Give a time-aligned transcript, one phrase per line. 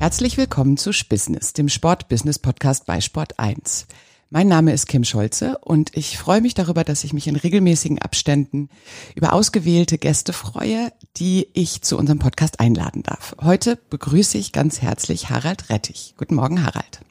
[0.00, 3.86] Herzlich willkommen zu Spissness, dem Sport-Business-Podcast bei Sport 1.
[4.30, 7.98] Mein Name ist Kim Scholze und ich freue mich darüber, dass ich mich in regelmäßigen
[7.98, 8.70] Abständen
[9.14, 13.36] über ausgewählte Gäste freue, die ich zu unserem Podcast einladen darf.
[13.42, 16.14] Heute begrüße ich ganz herzlich Harald Rettich.
[16.16, 17.02] Guten Morgen, Harald.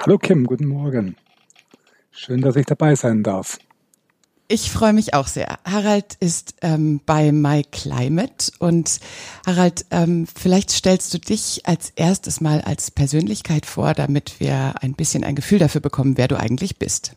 [0.00, 1.16] Hallo Kim, guten Morgen.
[2.10, 3.58] Schön, dass ich dabei sein darf.
[4.46, 5.58] Ich freue mich auch sehr.
[5.64, 9.00] Harald ist ähm, bei MyClimate und
[9.46, 14.92] Harald, ähm, vielleicht stellst du dich als erstes mal als Persönlichkeit vor, damit wir ein
[14.92, 17.14] bisschen ein Gefühl dafür bekommen, wer du eigentlich bist.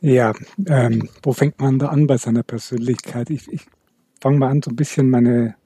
[0.00, 0.32] Ja,
[0.66, 3.28] ähm, wo fängt man da an bei seiner Persönlichkeit?
[3.28, 3.66] Ich, ich
[4.18, 5.56] fange mal an, so ein bisschen meine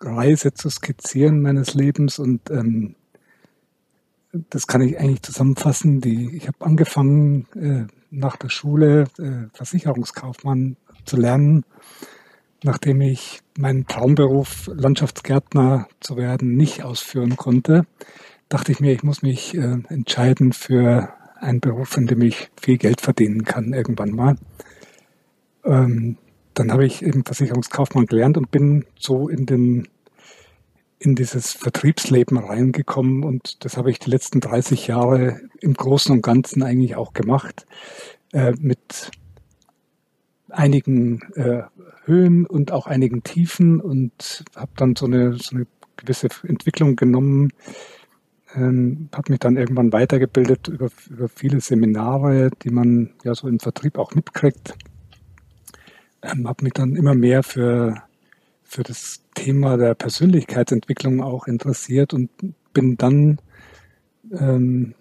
[0.00, 2.96] Reise zu skizzieren meines Lebens und ähm,
[4.50, 6.00] das kann ich eigentlich zusammenfassen.
[6.00, 7.86] Die, ich habe angefangen äh,
[8.18, 11.64] nach der Schule äh, Versicherungskaufmann zu lernen,
[12.62, 17.86] nachdem ich meinen Traumberuf Landschaftsgärtner zu werden nicht ausführen konnte,
[18.48, 22.78] dachte ich mir, ich muss mich äh, entscheiden für einen Beruf, in dem ich viel
[22.78, 24.36] Geld verdienen kann irgendwann mal.
[25.64, 26.16] Ähm,
[26.54, 29.88] dann habe ich eben Versicherungskaufmann gelernt und bin so in den
[31.04, 36.22] in dieses Vertriebsleben reingekommen und das habe ich die letzten 30 Jahre im Großen und
[36.22, 37.66] Ganzen eigentlich auch gemacht,
[38.32, 39.10] äh, mit
[40.48, 41.62] einigen äh,
[42.04, 45.66] Höhen und auch einigen Tiefen und habe dann so eine, so eine
[45.96, 47.50] gewisse Entwicklung genommen,
[48.54, 53.60] ähm, habe mich dann irgendwann weitergebildet über, über viele Seminare, die man ja so im
[53.60, 54.74] Vertrieb auch mitkriegt,
[56.22, 57.94] ähm, habe mich dann immer mehr für
[58.64, 62.30] für das Thema der Persönlichkeitsentwicklung auch interessiert und
[62.72, 63.38] bin dann
[64.32, 64.94] ähm,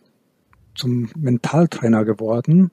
[0.76, 2.72] zum Mentaltrainer geworden.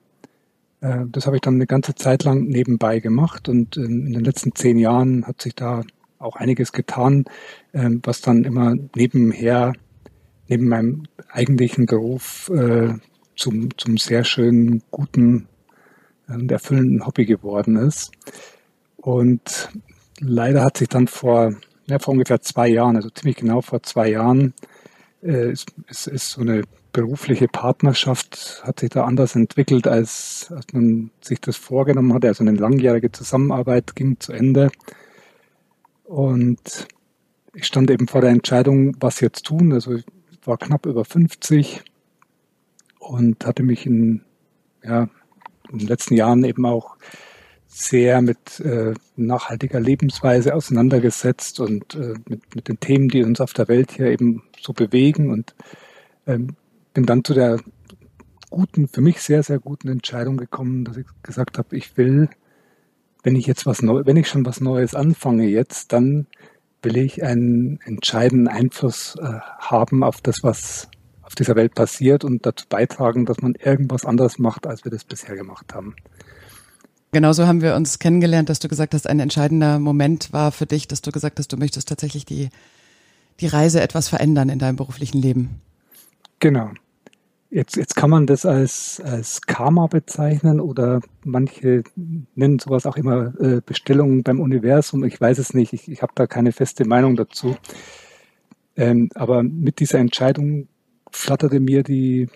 [0.81, 4.23] Äh, das habe ich dann eine ganze Zeit lang nebenbei gemacht und ähm, in den
[4.23, 5.83] letzten zehn Jahren hat sich da
[6.19, 7.25] auch einiges getan,
[7.73, 9.73] ähm, was dann immer nebenher,
[10.47, 12.93] neben meinem eigentlichen Beruf äh,
[13.35, 15.47] zum, zum sehr schönen, guten
[16.27, 18.11] und erfüllenden Hobby geworden ist.
[18.97, 19.69] Und
[20.21, 21.53] leider hat sich dann vor,
[21.87, 24.53] ja, vor ungefähr zwei Jahren, also ziemlich genau vor zwei Jahren,
[25.21, 30.73] äh, ist, ist, ist so eine berufliche Partnerschaft hat sich da anders entwickelt, als, als
[30.73, 32.27] man sich das vorgenommen hatte.
[32.27, 34.69] Also eine langjährige Zusammenarbeit ging zu Ende.
[36.03, 36.87] Und
[37.53, 39.71] ich stand eben vor der Entscheidung, was jetzt tun.
[39.71, 40.05] Also ich
[40.43, 41.81] war knapp über 50
[42.99, 44.21] und hatte mich in,
[44.83, 45.07] ja,
[45.71, 46.97] in den letzten Jahren eben auch
[47.73, 53.53] sehr mit äh, nachhaltiger Lebensweise auseinandergesetzt und äh, mit, mit den Themen, die uns auf
[53.53, 55.55] der Welt hier eben so bewegen und
[56.27, 56.55] ähm,
[56.93, 57.59] bin dann zu der
[58.49, 62.29] guten, für mich sehr, sehr guten Entscheidung gekommen, dass ich gesagt habe, ich will,
[63.23, 66.27] wenn ich jetzt was Neues, wenn ich schon was Neues anfange jetzt, dann
[66.83, 70.89] will ich einen entscheidenden Einfluss äh, haben auf das, was
[71.21, 75.05] auf dieser Welt passiert und dazu beitragen, dass man irgendwas anderes macht, als wir das
[75.05, 75.95] bisher gemacht haben.
[77.11, 80.87] Genauso haben wir uns kennengelernt, dass du gesagt hast, ein entscheidender Moment war für dich,
[80.87, 82.49] dass du gesagt hast, du möchtest tatsächlich die,
[83.41, 85.61] die Reise etwas verändern in deinem beruflichen Leben.
[86.39, 86.71] Genau.
[87.49, 91.83] Jetzt, jetzt kann man das als, als Karma bezeichnen oder manche
[92.33, 95.03] nennen sowas auch immer äh, Bestellungen beim Universum.
[95.03, 97.57] Ich weiß es nicht, ich, ich habe da keine feste Meinung dazu.
[98.77, 100.69] Ähm, aber mit dieser Entscheidung
[101.11, 102.29] flatterte mir die,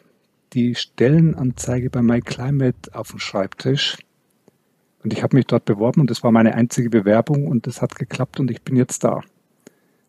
[0.51, 3.97] die Stellenanzeige bei MyClimate auf den Schreibtisch.
[5.05, 7.93] Und ich habe mich dort beworben und das war meine einzige Bewerbung und das hat
[7.93, 9.21] geklappt und ich bin jetzt da.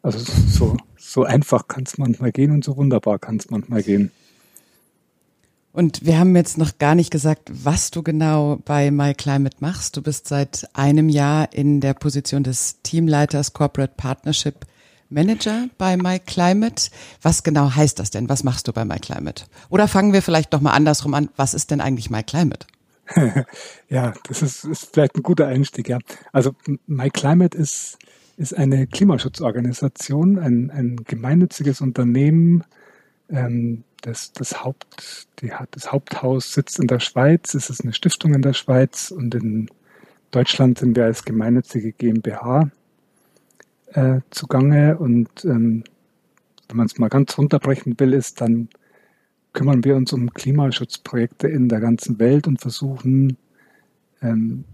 [0.01, 4.11] Also so, so einfach kann es manchmal gehen und so wunderbar kann es manchmal gehen.
[5.75, 9.99] Und wir haben jetzt noch gar nicht gesagt, was du genau bei MyClimate machst.
[9.99, 14.65] Du bist seit einem Jahr in der Position des Teamleiters Corporate Partnership
[15.11, 16.89] Manager bei MyClimate.
[17.21, 18.31] Was genau heißt das denn?
[18.31, 19.45] Was machst du bei MyClimate?
[19.69, 21.29] Oder fangen wir vielleicht doch mal andersrum an.
[21.37, 22.67] Was ist denn eigentlich MyClimate?
[23.89, 25.99] ja, das ist, ist vielleicht ein guter Einstieg, ja.
[26.33, 26.55] Also
[26.87, 27.99] MyClimate ist,
[28.37, 32.65] ist eine Klimaschutzorganisation, ein, ein gemeinnütziges Unternehmen,
[33.29, 38.35] ähm, das, das, Haupt, die, das Haupthaus sitzt in der Schweiz, es ist eine Stiftung
[38.35, 39.69] in der Schweiz und in
[40.31, 42.71] Deutschland sind wir als gemeinnützige GmbH
[43.93, 45.85] äh, zugange und ähm,
[46.69, 48.69] wenn man es mal ganz runterbrechen will, ist dann
[49.57, 53.39] kümmern wir uns um Klimaschutzprojekte in der ganzen Welt und versuchen,
[54.21, 54.65] ähm,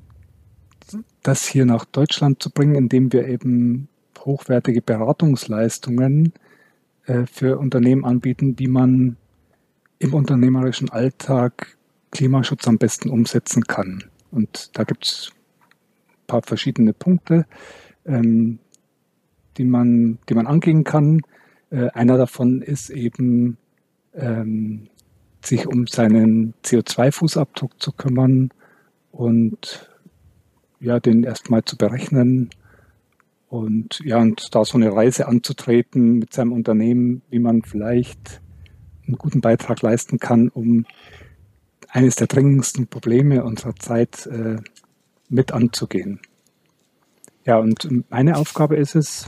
[1.22, 3.88] das hier nach Deutschland zu bringen, indem wir eben
[4.18, 6.32] hochwertige Beratungsleistungen
[7.06, 9.16] äh, für Unternehmen anbieten, wie man
[10.00, 11.76] im unternehmerischen Alltag
[12.10, 14.02] Klimaschutz am besten umsetzen kann.
[14.32, 17.46] Und da gibt es ein paar verschiedene Punkte,
[18.04, 18.58] ähm,
[19.56, 21.20] die, man, die man angehen kann.
[21.70, 23.58] Äh, einer davon ist eben,
[24.14, 24.88] ähm,
[25.44, 28.50] sich um seinen CO2-Fußabdruck zu kümmern
[29.10, 29.88] und
[30.80, 32.50] ja, den erstmal zu berechnen
[33.48, 38.40] und ja, und da so eine Reise anzutreten mit seinem Unternehmen, wie man vielleicht
[39.06, 40.86] einen guten Beitrag leisten kann, um
[41.88, 44.56] eines der dringendsten Probleme unserer Zeit äh,
[45.28, 46.20] mit anzugehen.
[47.44, 49.26] Ja, und meine Aufgabe ist es,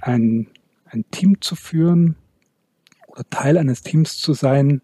[0.00, 0.48] ein,
[0.86, 2.16] ein Team zu führen
[3.30, 4.82] Teil eines Teams zu sein,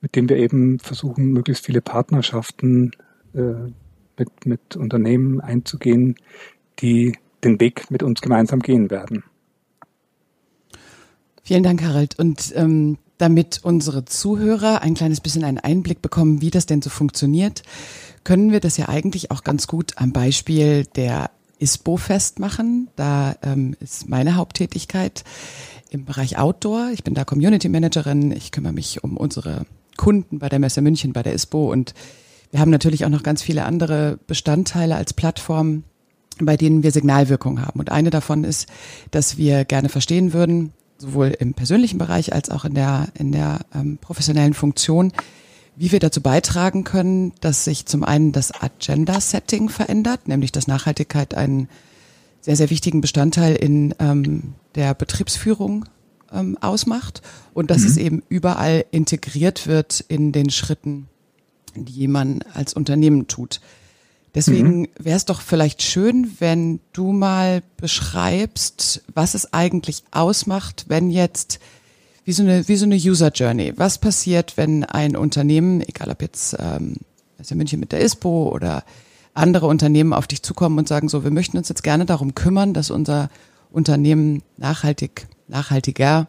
[0.00, 2.92] mit dem wir eben versuchen, möglichst viele Partnerschaften
[3.34, 3.70] äh,
[4.18, 6.16] mit, mit Unternehmen einzugehen,
[6.80, 9.24] die den Weg mit uns gemeinsam gehen werden.
[11.42, 12.18] Vielen Dank, Harald.
[12.18, 16.90] Und ähm, damit unsere Zuhörer ein kleines bisschen einen Einblick bekommen, wie das denn so
[16.90, 17.62] funktioniert,
[18.24, 22.88] können wir das ja eigentlich auch ganz gut am Beispiel der ISPO festmachen.
[22.96, 25.24] Da ähm, ist meine Haupttätigkeit
[25.92, 26.90] im Bereich Outdoor.
[26.92, 28.32] Ich bin da Community Managerin.
[28.32, 29.66] Ich kümmere mich um unsere
[29.96, 31.94] Kunden bei der Messe München, bei der ISPO und
[32.50, 35.84] wir haben natürlich auch noch ganz viele andere Bestandteile als Plattform,
[36.38, 37.80] bei denen wir Signalwirkung haben.
[37.80, 38.68] Und eine davon ist,
[39.10, 43.60] dass wir gerne verstehen würden, sowohl im persönlichen Bereich als auch in der, in der
[43.74, 45.12] ähm, professionellen Funktion,
[45.76, 51.34] wie wir dazu beitragen können, dass sich zum einen das Agenda-Setting verändert, nämlich dass Nachhaltigkeit
[51.34, 51.70] einen
[52.42, 55.86] sehr, sehr wichtigen Bestandteil in ähm, der Betriebsführung
[56.32, 57.22] ähm, ausmacht
[57.54, 57.86] und dass mhm.
[57.86, 61.08] es eben überall integriert wird in den Schritten,
[61.74, 63.60] die man als Unternehmen tut.
[64.34, 64.88] Deswegen mhm.
[64.98, 71.60] wäre es doch vielleicht schön, wenn du mal beschreibst, was es eigentlich ausmacht, wenn jetzt
[72.24, 73.72] wie so eine wie so eine User Journey.
[73.76, 76.96] Was passiert, wenn ein Unternehmen, egal ob jetzt ähm,
[77.38, 78.84] also München mit der ISPO oder
[79.34, 82.74] andere Unternehmen auf dich zukommen und sagen so, wir möchten uns jetzt gerne darum kümmern,
[82.74, 83.30] dass unser
[83.70, 86.28] Unternehmen nachhaltig nachhaltiger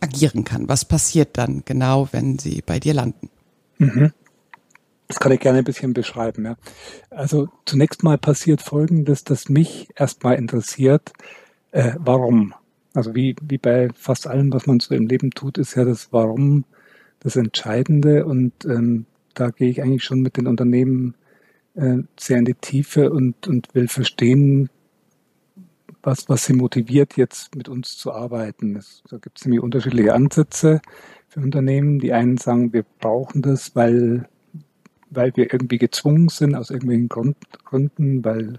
[0.00, 0.68] agieren kann.
[0.68, 3.30] Was passiert dann genau, wenn sie bei dir landen?
[3.78, 4.12] Mhm.
[5.08, 6.44] Das kann ich gerne ein bisschen beschreiben.
[6.44, 6.56] Ja.
[7.10, 11.12] Also zunächst mal passiert Folgendes, das mich erstmal interessiert.
[11.70, 12.54] Äh, warum?
[12.94, 16.12] Also wie, wie bei fast allem, was man so im Leben tut, ist ja das
[16.12, 16.64] Warum
[17.20, 18.24] das Entscheidende.
[18.24, 21.14] Und ähm, da gehe ich eigentlich schon mit den Unternehmen
[21.74, 24.70] äh, sehr in die Tiefe und, und will verstehen,
[26.02, 28.74] was, was sie motiviert, jetzt mit uns zu arbeiten.
[28.74, 30.80] Das, da gibt es nämlich unterschiedliche Ansätze
[31.28, 32.00] für Unternehmen.
[32.00, 34.28] Die einen sagen, wir brauchen das, weil
[35.14, 38.58] weil wir irgendwie gezwungen sind aus irgendwelchen Grund, Gründen, weil,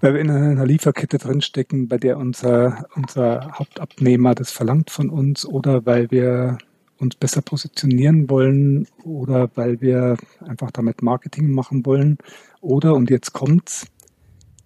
[0.00, 5.44] weil wir in einer Lieferkette drinstecken, bei der unser, unser Hauptabnehmer das verlangt von uns
[5.44, 6.58] oder weil wir
[6.98, 12.18] uns besser positionieren wollen oder weil wir einfach damit Marketing machen wollen
[12.60, 13.86] oder, und jetzt kommt's,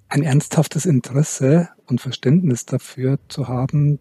[0.09, 3.99] ein ernsthaftes Interesse und Verständnis dafür zu haben,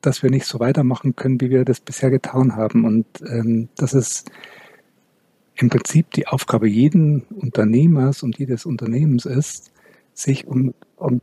[0.00, 2.84] dass wir nicht so weitermachen können, wie wir das bisher getan haben.
[2.84, 4.30] Und ähm, das ist
[5.56, 9.72] im Prinzip die Aufgabe jeden Unternehmers und jedes Unternehmens ist,
[10.14, 11.20] sich um, um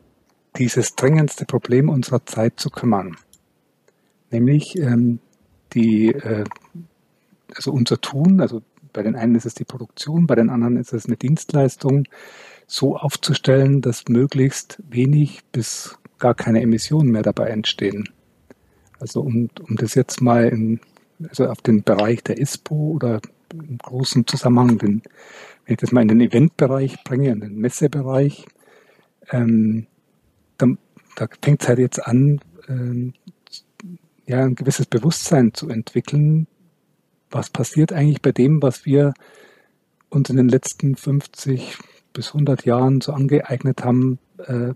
[0.58, 3.18] dieses dringendste Problem unserer Zeit zu kümmern.
[4.32, 5.20] Nämlich ähm,
[5.74, 6.44] die, äh,
[7.56, 8.62] also unser Tun, also
[8.94, 12.06] bei den einen ist es die Produktion, bei den anderen ist es eine Dienstleistung,
[12.68, 18.10] so aufzustellen, dass möglichst wenig bis gar keine Emissionen mehr dabei entstehen.
[19.00, 20.80] Also um, um das jetzt mal in,
[21.28, 23.22] also auf den Bereich der ISPO oder
[23.54, 25.02] im großen Zusammenhang, den,
[25.66, 28.46] wenn ich das mal in den Eventbereich bringe, in den Messebereich,
[29.32, 29.88] ähm,
[30.58, 30.78] dann,
[31.16, 33.14] da fängt es halt jetzt an, ähm,
[34.30, 36.48] ja, ein gewisses Bewusstsein zu entwickeln,
[37.32, 39.14] was passiert eigentlich bei dem, was wir
[40.10, 41.78] uns in den letzten 50
[42.14, 44.74] bis 100 Jahren so angeeignet haben, äh,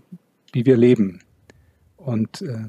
[0.52, 1.20] wie wir leben.
[1.96, 2.66] Und äh,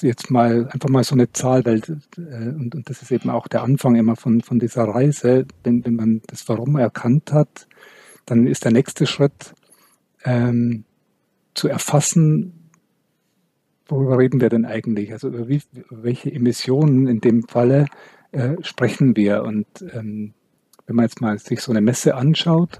[0.00, 1.82] jetzt mal einfach mal so eine Zahl, weil
[2.16, 5.46] äh, und, und das ist eben auch der Anfang immer von, von dieser Reise.
[5.62, 7.68] Wenn, wenn man das Warum erkannt hat,
[8.24, 9.54] dann ist der nächste Schritt
[10.24, 10.84] ähm,
[11.54, 12.57] zu erfassen,
[13.88, 15.12] worüber reden wir denn eigentlich?
[15.12, 17.86] Also über, wie, welche Emissionen in dem Falle
[18.32, 19.42] äh, sprechen wir?
[19.42, 20.34] Und ähm,
[20.86, 22.78] wenn man jetzt mal sich so eine Messe anschaut,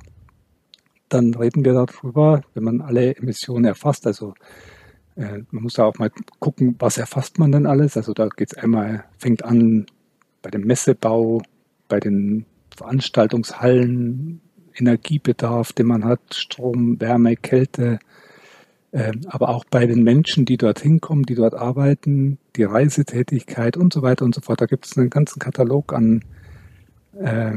[1.08, 4.34] dann reden wir darüber, wenn man alle Emissionen erfasst, also
[5.16, 7.96] äh, man muss da auch mal gucken, was erfasst man denn alles.
[7.96, 9.86] Also da geht es einmal, fängt an
[10.42, 11.42] bei dem Messebau,
[11.88, 12.46] bei den
[12.76, 14.40] Veranstaltungshallen,
[14.74, 17.98] Energiebedarf, den man hat, Strom, Wärme, Kälte,
[19.26, 24.02] aber auch bei den Menschen, die dort hinkommen, die dort arbeiten, die Reisetätigkeit und so
[24.02, 24.60] weiter und so fort.
[24.60, 26.24] Da gibt es einen ganzen Katalog an
[27.18, 27.52] äh,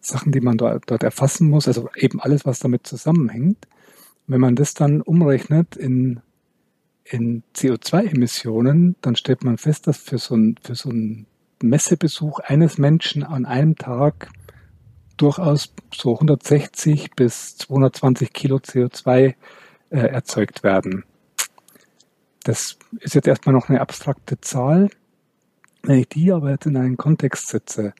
[0.00, 3.66] Sachen, die man dort, dort erfassen muss, also eben alles, was damit zusammenhängt.
[4.28, 6.20] Wenn man das dann umrechnet in
[7.08, 11.26] in CO2-Emissionen, dann stellt man fest, dass für so, ein, für so einen
[11.62, 14.30] Messebesuch eines Menschen an einem Tag
[15.16, 19.34] durchaus so 160 bis 220 Kilo CO2 äh,
[19.90, 21.04] erzeugt werden.
[22.44, 24.88] Das ist jetzt erstmal noch eine abstrakte Zahl.
[25.82, 27.92] Wenn ich die aber jetzt in einen Kontext setze,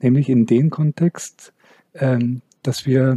[0.00, 1.52] nämlich in den Kontext,
[1.94, 3.16] ähm, dass wir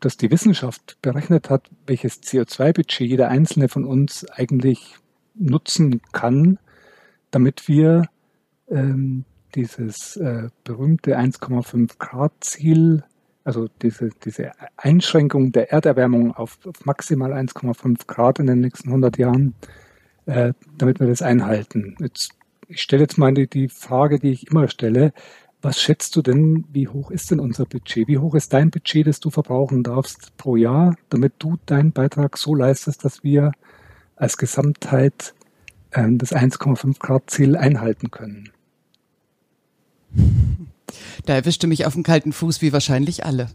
[0.00, 4.96] dass die Wissenschaft berechnet hat, welches CO2-Budget jeder einzelne von uns eigentlich
[5.34, 6.58] nutzen kann,
[7.30, 8.08] damit wir
[8.68, 9.24] ähm,
[9.54, 13.04] dieses äh, berühmte 1,5 Grad Ziel,
[13.46, 19.18] also diese, diese Einschränkung der Erderwärmung auf, auf maximal 1,5 Grad in den nächsten 100
[19.18, 19.54] Jahren,
[20.26, 21.94] äh, damit wir das einhalten.
[22.00, 22.32] Jetzt,
[22.66, 25.12] ich stelle jetzt mal die, die Frage, die ich immer stelle,
[25.62, 28.08] was schätzt du denn, wie hoch ist denn unser Budget?
[28.08, 32.38] Wie hoch ist dein Budget, das du verbrauchen darfst pro Jahr, damit du deinen Beitrag
[32.38, 33.52] so leistest, dass wir
[34.16, 35.34] als Gesamtheit
[35.92, 38.50] ähm, das 1,5 Grad Ziel einhalten können?
[41.24, 43.48] Da erwischte mich auf dem kalten Fuß, wie wahrscheinlich alle.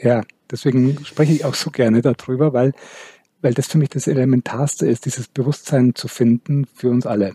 [0.00, 2.72] Ja, deswegen spreche ich auch so gerne darüber, weil,
[3.42, 7.34] weil das für mich das Elementarste ist, dieses Bewusstsein zu finden für uns alle.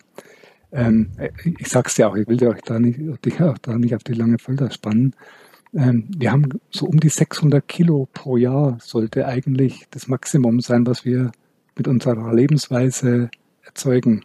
[0.71, 1.11] Ähm,
[1.59, 4.03] ich sag's dir auch, ich will dir auch da nicht, dich auch da nicht auf
[4.03, 5.15] die lange Folter spannen.
[5.73, 10.85] Ähm, wir haben so um die 600 Kilo pro Jahr sollte eigentlich das Maximum sein,
[10.87, 11.31] was wir
[11.75, 13.29] mit unserer Lebensweise
[13.63, 14.23] erzeugen.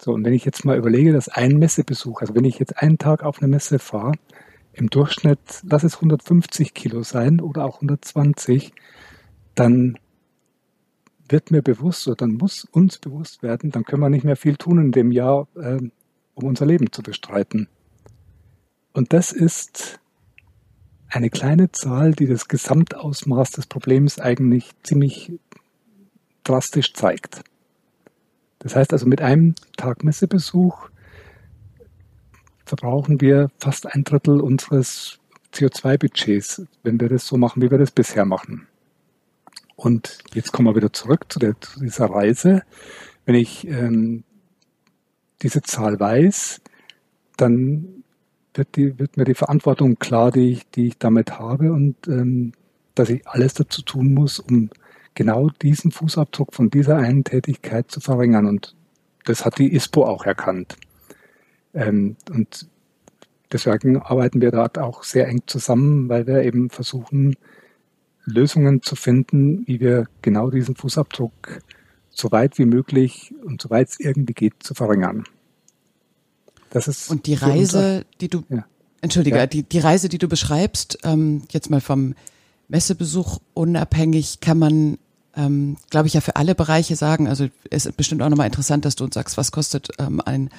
[0.00, 2.98] So, und wenn ich jetzt mal überlege, dass ein Messebesuch, also wenn ich jetzt einen
[2.98, 4.12] Tag auf eine Messe fahre,
[4.72, 8.72] im Durchschnitt, lass es 150 Kilo sein oder auch 120,
[9.56, 9.98] dann
[11.28, 14.56] wird mir bewusst oder dann muss uns bewusst werden, dann können wir nicht mehr viel
[14.56, 15.78] tun in dem Jahr, äh,
[16.34, 17.68] um unser Leben zu bestreiten.
[18.92, 20.00] Und das ist
[21.08, 25.32] eine kleine Zahl, die das Gesamtausmaß des Problems eigentlich ziemlich
[26.44, 27.42] drastisch zeigt.
[28.58, 30.90] Das heißt also, mit einem Tag Messebesuch
[32.64, 35.18] verbrauchen wir fast ein Drittel unseres
[35.54, 38.66] CO2-Budgets, wenn wir das so machen, wie wir das bisher machen.
[39.76, 42.62] Und jetzt kommen wir wieder zurück zu, der, zu dieser Reise.
[43.24, 44.24] Wenn ich ähm,
[45.42, 46.60] diese Zahl weiß,
[47.36, 48.02] dann
[48.54, 52.52] wird, die, wird mir die Verantwortung klar, die ich, die ich damit habe und ähm,
[52.94, 54.70] dass ich alles dazu tun muss, um
[55.18, 58.46] genau diesen Fußabdruck von dieser einen Tätigkeit zu verringern.
[58.46, 58.76] Und
[59.24, 60.76] das hat die ISPO auch erkannt.
[61.74, 62.68] Ähm, und
[63.50, 67.34] deswegen arbeiten wir dort auch sehr eng zusammen, weil wir eben versuchen,
[68.26, 71.62] Lösungen zu finden, wie wir genau diesen Fußabdruck
[72.10, 75.24] so weit wie möglich und so weit es irgendwie geht zu verringern.
[76.70, 78.64] Das ist und die Reise, die du, ja.
[79.00, 79.48] entschuldige, ja.
[79.48, 82.14] die, die Reise, die du beschreibst, ähm, jetzt mal vom
[82.68, 84.98] Messebesuch unabhängig, kann man
[85.38, 87.28] ähm, glaube ich, ja für alle Bereiche sagen.
[87.28, 90.50] Also es ist bestimmt auch nochmal interessant, dass du uns sagst, was kostet ähm, ein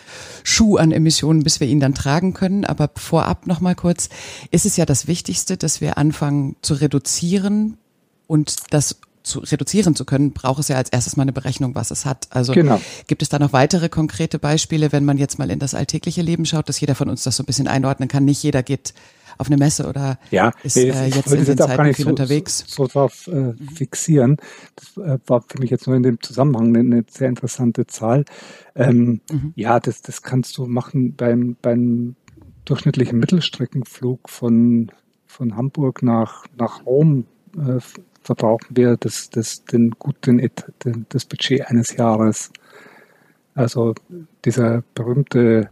[0.43, 2.63] Schuh an Emissionen, bis wir ihn dann tragen können.
[2.63, 4.09] Aber vorab nochmal kurz,
[4.51, 7.77] ist es ja das Wichtigste, dass wir anfangen zu reduzieren
[8.25, 11.91] und das zu reduzieren zu können, braucht es ja als erstes mal eine Berechnung, was
[11.91, 12.27] es hat.
[12.31, 12.81] Also genau.
[13.07, 16.45] gibt es da noch weitere konkrete Beispiele, wenn man jetzt mal in das alltägliche Leben
[16.45, 18.23] schaut, dass jeder von uns das so ein bisschen einordnen kann.
[18.23, 18.93] Nicht jeder geht
[19.39, 22.65] auf eine Messe oder ja, ist nee, äh, jetzt in den Zeiten viel so, unterwegs?
[22.67, 23.57] So, so drauf äh, mhm.
[23.73, 24.37] fixieren.
[24.75, 28.25] Das äh, war für mich jetzt nur in dem Zusammenhang eine, eine sehr interessante Zahl.
[28.75, 29.53] Ähm, mhm.
[29.55, 32.15] Ja, das, das kannst du machen beim, beim
[32.65, 34.91] durchschnittlichen Mittelstreckenflug von,
[35.25, 37.25] von Hamburg nach, nach Rom.
[37.55, 37.79] Äh,
[38.21, 40.37] verbrauchen wir das, das, den guten,
[40.83, 42.51] den, das Budget eines Jahres.
[43.55, 43.95] Also
[44.43, 45.69] dieser berühmte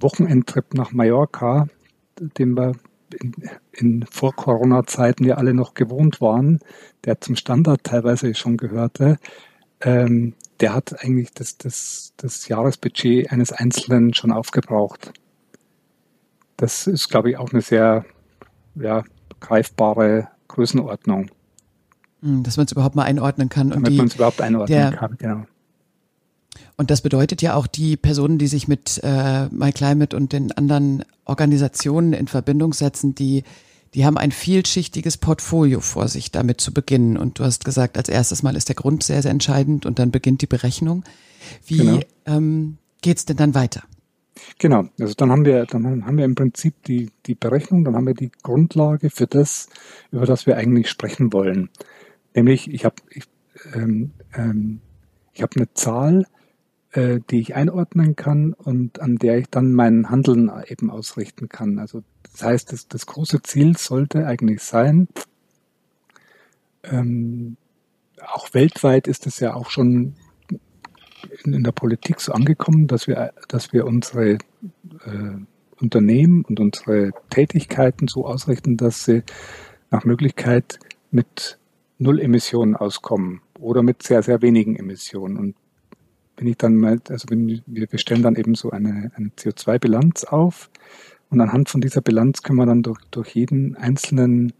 [0.00, 1.68] Wochenendtrip nach Mallorca,
[2.18, 2.72] den wir
[3.20, 3.32] in,
[3.72, 6.60] in Vor-Corona-Zeiten ja alle noch gewohnt waren,
[7.04, 9.18] der zum Standard teilweise schon gehörte,
[9.80, 15.12] ähm, der hat eigentlich das, das, das Jahresbudget eines Einzelnen schon aufgebraucht.
[16.56, 18.04] Das ist, glaube ich, auch eine sehr
[18.76, 19.04] ja,
[19.40, 21.30] greifbare Größenordnung.
[22.20, 23.70] Hm, dass man es überhaupt mal einordnen kann.
[23.70, 25.44] Damit man es überhaupt einordnen der, kann, genau.
[26.76, 31.04] Und das bedeutet ja auch, die Personen, die sich mit äh, MyClimate und den anderen
[31.24, 33.44] Organisationen in Verbindung setzen, die,
[33.94, 37.16] die haben ein vielschichtiges Portfolio vor sich, damit zu beginnen.
[37.16, 40.10] Und du hast gesagt, als erstes Mal ist der Grund sehr, sehr entscheidend und dann
[40.10, 41.04] beginnt die Berechnung.
[41.66, 42.00] Wie genau.
[42.26, 43.82] ähm, geht's denn dann weiter?
[44.58, 48.06] Genau, also dann haben wir, dann haben wir im Prinzip die, die Berechnung, dann haben
[48.06, 49.68] wir die Grundlage für das,
[50.10, 51.70] über das wir eigentlich sprechen wollen.
[52.34, 53.24] Nämlich, ich habe ich,
[53.74, 54.80] ähm, ähm,
[55.32, 56.26] ich hab eine Zahl,
[56.94, 61.78] äh, die ich einordnen kann und an der ich dann mein Handeln eben ausrichten kann.
[61.78, 65.08] Also das heißt, das, das große Ziel sollte eigentlich sein,
[66.84, 67.56] ähm,
[68.20, 70.14] auch weltweit ist es ja auch schon
[71.44, 74.38] in, in, der Politik so angekommen, dass wir, dass wir unsere äh,
[75.80, 79.22] Unternehmen und unsere Tätigkeiten so ausrichten, dass sie
[79.90, 80.78] nach Möglichkeit
[81.10, 81.58] mit
[81.98, 85.36] Null Emissionen auskommen oder mit sehr, sehr wenigen Emissionen.
[85.36, 85.56] Und
[86.36, 90.70] wenn ich dann mal, also wenn wir, stellen dann eben so eine, eine CO2-Bilanz auf
[91.30, 94.52] und anhand von dieser Bilanz können wir dann durch, durch jeden einzelnen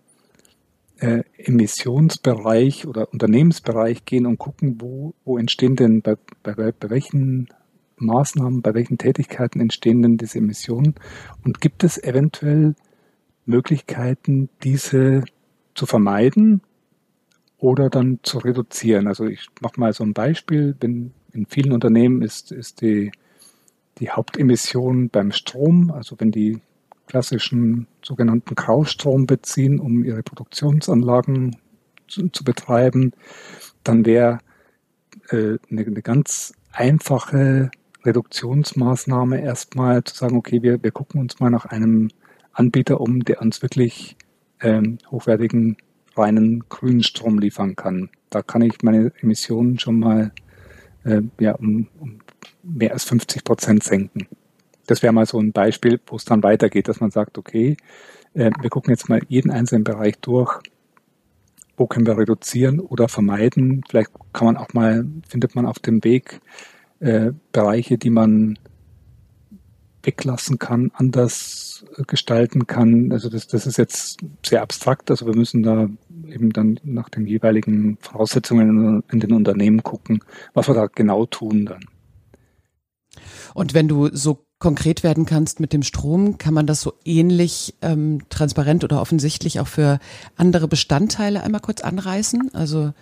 [0.99, 7.49] äh, Emissionsbereich oder Unternehmensbereich gehen und gucken, wo, wo entstehen denn, bei, bei, bei welchen
[7.97, 10.95] Maßnahmen, bei welchen Tätigkeiten entstehen denn diese Emissionen
[11.45, 12.75] und gibt es eventuell
[13.47, 15.25] Möglichkeiten, diese
[15.75, 16.63] zu vermeiden
[17.59, 19.07] oder dann zu reduzieren.
[19.07, 20.77] Also ich mache mal so ein Beispiel.
[20.81, 23.13] Wenn in vielen Unternehmen ist, ist die,
[23.99, 26.61] die Hauptemission beim Strom, also wenn die
[27.07, 31.57] klassischen sogenannten Graustrom beziehen, um ihre Produktionsanlagen
[32.09, 33.13] zu, zu betreiben,
[33.83, 34.39] dann wäre
[35.29, 37.71] äh, eine, ganz einfache
[38.05, 42.09] Reduktionsmaßnahme erstmal zu sagen, okay, wir, wir gucken uns mal nach einem
[42.53, 44.17] Anbieter um, der uns wirklich
[44.61, 45.77] ähm, hochwertigen,
[46.17, 48.11] reinen grünen Strom liefern kann.
[48.31, 50.33] Da kann ich meine Emissionen schon mal
[51.05, 52.19] äh, ja, um, um
[52.63, 54.27] mehr als 50 Prozent senken.
[54.87, 57.77] Das wäre mal so ein Beispiel, wo es dann weitergeht, dass man sagt, okay,
[58.35, 60.61] äh, wir gucken jetzt mal jeden einzelnen Bereich durch.
[61.77, 63.83] Wo können wir reduzieren oder vermeiden?
[63.89, 66.41] Vielleicht kann man auch mal, findet man auf dem Weg
[67.01, 68.59] äh, Bereiche, die man
[70.05, 73.13] weglassen kann, anders gestalten kann.
[73.13, 75.11] Also das, das ist jetzt sehr abstrakt.
[75.11, 75.89] Also wir müssen da
[76.29, 80.21] eben dann nach den jeweiligen Voraussetzungen in den Unternehmen gucken,
[80.53, 81.85] was wir da genau tun dann.
[83.55, 87.75] Und wenn du so konkret werden kannst mit dem Strom, kann man das so ähnlich
[87.83, 89.99] ähm, transparent oder offensichtlich auch für
[90.37, 92.55] andere Bestandteile einmal kurz anreißen?
[92.55, 92.93] Also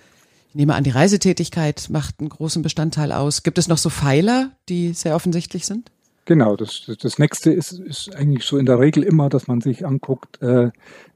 [0.49, 3.43] ich nehme an, die Reisetätigkeit macht einen großen Bestandteil aus.
[3.43, 5.91] Gibt es noch so Pfeiler, die sehr offensichtlich sind?
[6.25, 9.85] Genau, das, das nächste ist, ist eigentlich so in der Regel immer, dass man sich
[9.85, 10.71] anguckt, äh,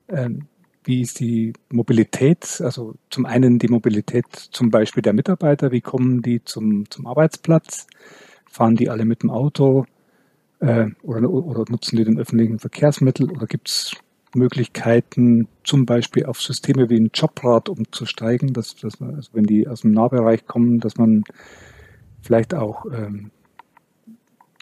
[0.08, 0.30] äh,
[0.82, 6.22] wie ist die Mobilität, also zum einen die Mobilität zum Beispiel der Mitarbeiter, wie kommen
[6.22, 7.86] die zum, zum Arbeitsplatz,
[8.50, 9.84] fahren die alle mit dem Auto
[10.60, 13.92] äh, oder, oder nutzen die den öffentlichen Verkehrsmittel oder gibt es
[14.34, 19.66] Möglichkeiten, zum Beispiel auf Systeme wie ein Jobrad umzusteigen, dass, dass man, also wenn die
[19.66, 21.24] aus dem Nahbereich kommen, dass man
[22.22, 23.30] vielleicht auch ähm,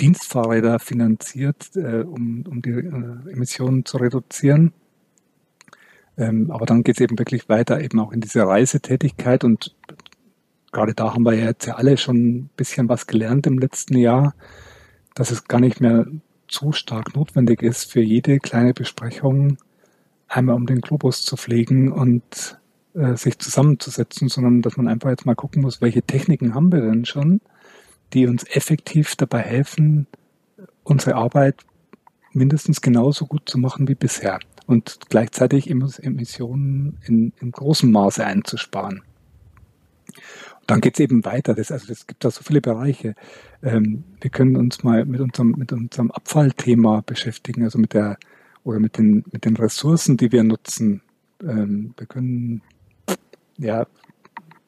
[0.01, 4.73] Dienstfahrräder finanziert, äh, um, um die äh, Emissionen zu reduzieren.
[6.17, 9.45] Ähm, aber dann geht es eben wirklich weiter, eben auch in diese Reisetätigkeit.
[9.45, 9.75] Und
[10.73, 13.97] gerade da haben wir ja jetzt ja alle schon ein bisschen was gelernt im letzten
[13.97, 14.35] Jahr,
[15.15, 16.07] dass es gar nicht mehr
[16.49, 19.59] zu stark notwendig ist, für jede kleine Besprechung
[20.29, 22.59] einmal um den Globus zu fliegen und
[22.95, 26.81] äh, sich zusammenzusetzen, sondern dass man einfach jetzt mal gucken muss, welche Techniken haben wir
[26.81, 27.41] denn schon
[28.13, 30.07] die uns effektiv dabei helfen,
[30.83, 31.65] unsere Arbeit
[32.33, 39.03] mindestens genauso gut zu machen wie bisher und gleichzeitig Emissionen in, in großem Maße einzusparen.
[40.61, 41.55] Und dann geht es eben weiter.
[41.55, 43.15] Das, also es gibt da so viele Bereiche.
[43.63, 48.17] Ähm, wir können uns mal mit unserem, mit unserem Abfallthema beschäftigen, also mit der
[48.63, 51.03] oder mit den, mit den Ressourcen, die wir nutzen.
[51.43, 52.63] Ähm, wir können
[53.59, 53.87] ja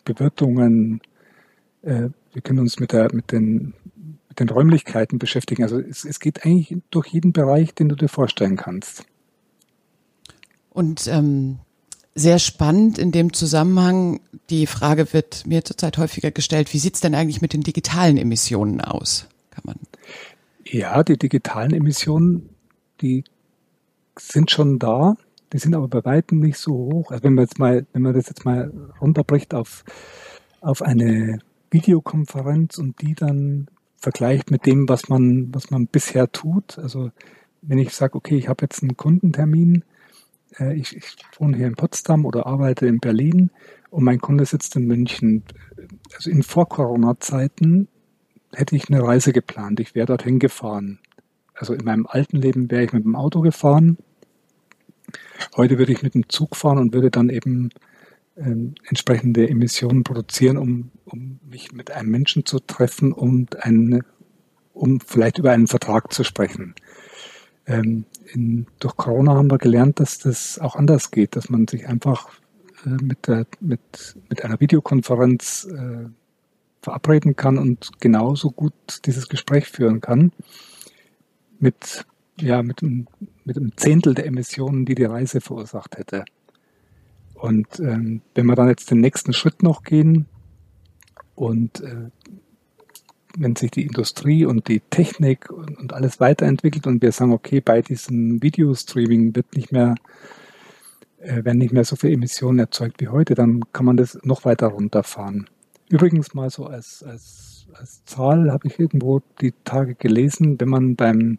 [0.05, 1.01] Bewirtungen,
[1.83, 3.73] äh, wir können uns mit, der, mit, den,
[4.29, 5.63] mit den Räumlichkeiten beschäftigen.
[5.63, 9.07] Also es, es geht eigentlich durch jeden Bereich, den du dir vorstellen kannst.
[10.69, 11.61] Und ähm,
[12.15, 14.21] sehr spannend in dem Zusammenhang,
[14.51, 18.19] die Frage wird mir zurzeit häufiger gestellt, wie sieht es denn eigentlich mit den digitalen
[18.19, 19.29] Emissionen aus?
[19.51, 19.77] Kann man
[20.67, 22.51] ja, die digitalen Emissionen,
[23.01, 23.25] die
[24.19, 25.17] sind schon da,
[25.55, 27.13] die sind aber bei weitem nicht so hoch.
[27.13, 28.71] Also wenn man jetzt mal, wenn man das jetzt mal
[29.01, 29.85] runterbricht auf,
[30.61, 31.39] auf eine
[31.77, 33.67] Videokonferenz und die dann
[33.99, 36.79] vergleicht mit dem, was man, was man bisher tut.
[36.79, 37.11] Also
[37.61, 39.85] wenn ich sage, okay, ich habe jetzt einen Kundentermin,
[40.59, 43.51] äh, ich, ich wohne hier in Potsdam oder arbeite in Berlin
[43.91, 45.43] und mein Kunde sitzt in München.
[46.15, 47.89] Also in Vor-Corona-Zeiten
[48.53, 49.81] hätte ich eine Reise geplant.
[49.81, 50.99] Ich wäre dorthin gefahren.
[51.55, 53.99] Also in meinem alten Leben wäre ich mit dem Auto gefahren.
[55.57, 57.71] Heute würde ich mit dem Zug fahren und würde dann eben
[58.37, 58.55] äh,
[58.89, 64.01] entsprechende Emissionen produzieren, um, um mich mit einem Menschen zu treffen und eine,
[64.73, 66.75] um vielleicht über einen Vertrag zu sprechen.
[67.67, 71.89] Ähm, in, durch Corona haben wir gelernt, dass das auch anders geht, dass man sich
[71.89, 72.29] einfach
[72.85, 76.09] äh, mit, der, mit, mit einer Videokonferenz äh,
[76.83, 78.75] verabreden kann und genauso gut
[79.07, 80.31] dieses Gespräch führen kann
[81.59, 82.05] mit,
[82.41, 86.25] ja, mit, mit einem Zehntel der Emissionen, die die Reise verursacht hätte.
[87.39, 90.27] Und ähm, wenn wir dann jetzt den nächsten Schritt noch gehen
[91.35, 92.11] und äh,
[93.39, 97.61] wenn sich die Industrie und die Technik und, und alles weiterentwickelt und wir sagen, okay,
[97.61, 99.95] bei diesem Videostreaming wird nicht mehr,
[101.19, 104.45] äh, werden nicht mehr so viele Emissionen erzeugt wie heute, dann kann man das noch
[104.47, 105.49] weiter runterfahren.
[105.89, 110.97] Übrigens mal so als, als, als Zahl habe ich irgendwo die Tage gelesen, wenn man
[110.97, 111.39] beim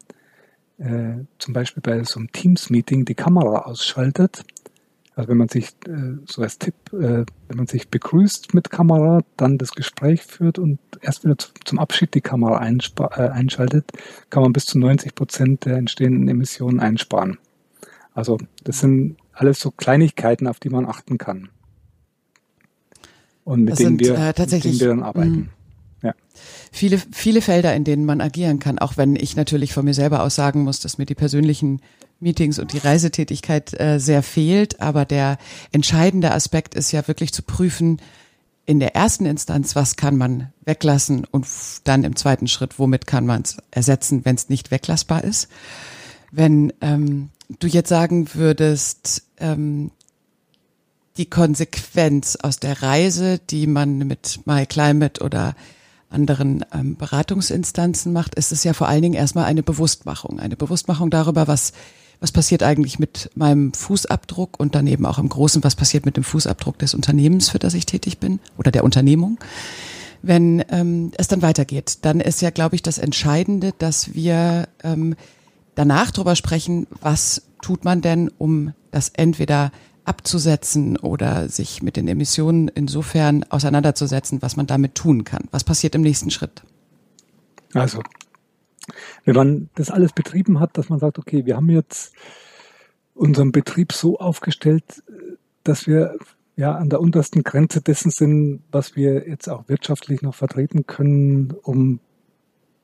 [0.77, 4.43] äh, zum Beispiel bei so einem Teams-Meeting die Kamera ausschaltet,
[5.17, 9.21] also wenn man sich, äh, so als Tipp, äh, wenn man sich begrüßt mit Kamera,
[9.35, 13.91] dann das Gespräch führt und erst wieder zum Abschied die Kamera äh, einschaltet,
[14.29, 17.39] kann man bis zu 90 Prozent der entstehenden Emissionen einsparen.
[18.13, 21.49] Also das sind alles so Kleinigkeiten, auf die man achten kann.
[23.43, 25.31] Und mit das denen, sind, wir, tatsächlich, mit denen wir dann arbeiten.
[25.31, 25.47] Mh.
[26.03, 26.13] Ja.
[26.71, 30.21] Viele, viele Felder, in denen man agieren kann, auch wenn ich natürlich von mir selber
[30.21, 31.81] aus sagen muss, dass mir die persönlichen
[32.19, 34.81] Meetings und die Reisetätigkeit äh, sehr fehlt.
[34.81, 35.37] Aber der
[35.71, 38.01] entscheidende Aspekt ist ja wirklich zu prüfen,
[38.65, 41.47] in der ersten Instanz, was kann man weglassen und
[41.85, 45.47] dann im zweiten Schritt, womit kann man es ersetzen, wenn es nicht weglassbar ist.
[46.31, 49.91] Wenn ähm, du jetzt sagen würdest, ähm,
[51.15, 55.55] die Konsequenz aus der Reise, die man mit My Climate oder
[56.09, 60.39] anderen ähm, Beratungsinstanzen macht, ist es ja vor allen Dingen erstmal eine Bewusstmachung.
[60.39, 61.71] Eine Bewusstmachung darüber, was,
[62.19, 66.23] was passiert eigentlich mit meinem Fußabdruck und daneben auch im Großen, was passiert mit dem
[66.23, 69.37] Fußabdruck des Unternehmens, für das ich tätig bin oder der Unternehmung.
[70.23, 75.15] Wenn ähm, es dann weitergeht, dann ist ja, glaube ich, das Entscheidende, dass wir ähm,
[75.75, 79.71] danach drüber sprechen, was tut man denn, um das entweder
[80.05, 85.43] abzusetzen oder sich mit den Emissionen insofern auseinanderzusetzen, was man damit tun kann.
[85.51, 86.63] Was passiert im nächsten Schritt?
[87.73, 88.01] Also,
[89.25, 92.13] wenn man das alles betrieben hat, dass man sagt, okay, wir haben jetzt
[93.13, 95.03] unseren Betrieb so aufgestellt,
[95.63, 96.17] dass wir
[96.55, 101.53] ja an der untersten Grenze dessen sind, was wir jetzt auch wirtschaftlich noch vertreten können,
[101.63, 101.99] um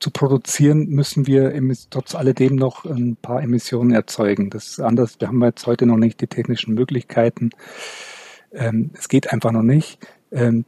[0.00, 1.52] zu produzieren, müssen wir
[1.90, 4.50] trotz alledem noch ein paar Emissionen erzeugen.
[4.50, 5.18] Das ist anders.
[5.18, 7.50] Wir haben jetzt heute noch nicht die technischen Möglichkeiten.
[8.52, 10.06] Ähm, es geht einfach noch nicht.
[10.30, 10.66] Ähm,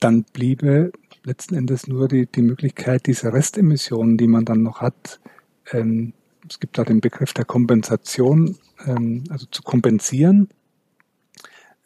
[0.00, 0.92] dann bliebe
[1.24, 5.20] letzten Endes nur die, die Möglichkeit, diese Restemissionen, die man dann noch hat,
[5.72, 6.12] ähm,
[6.48, 8.56] es gibt da den Begriff der Kompensation,
[8.86, 10.48] ähm, also zu kompensieren.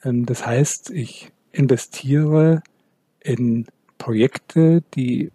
[0.03, 2.63] Ähm, das heißt, ich investiere
[3.21, 3.67] in
[3.99, 5.31] Projekte, die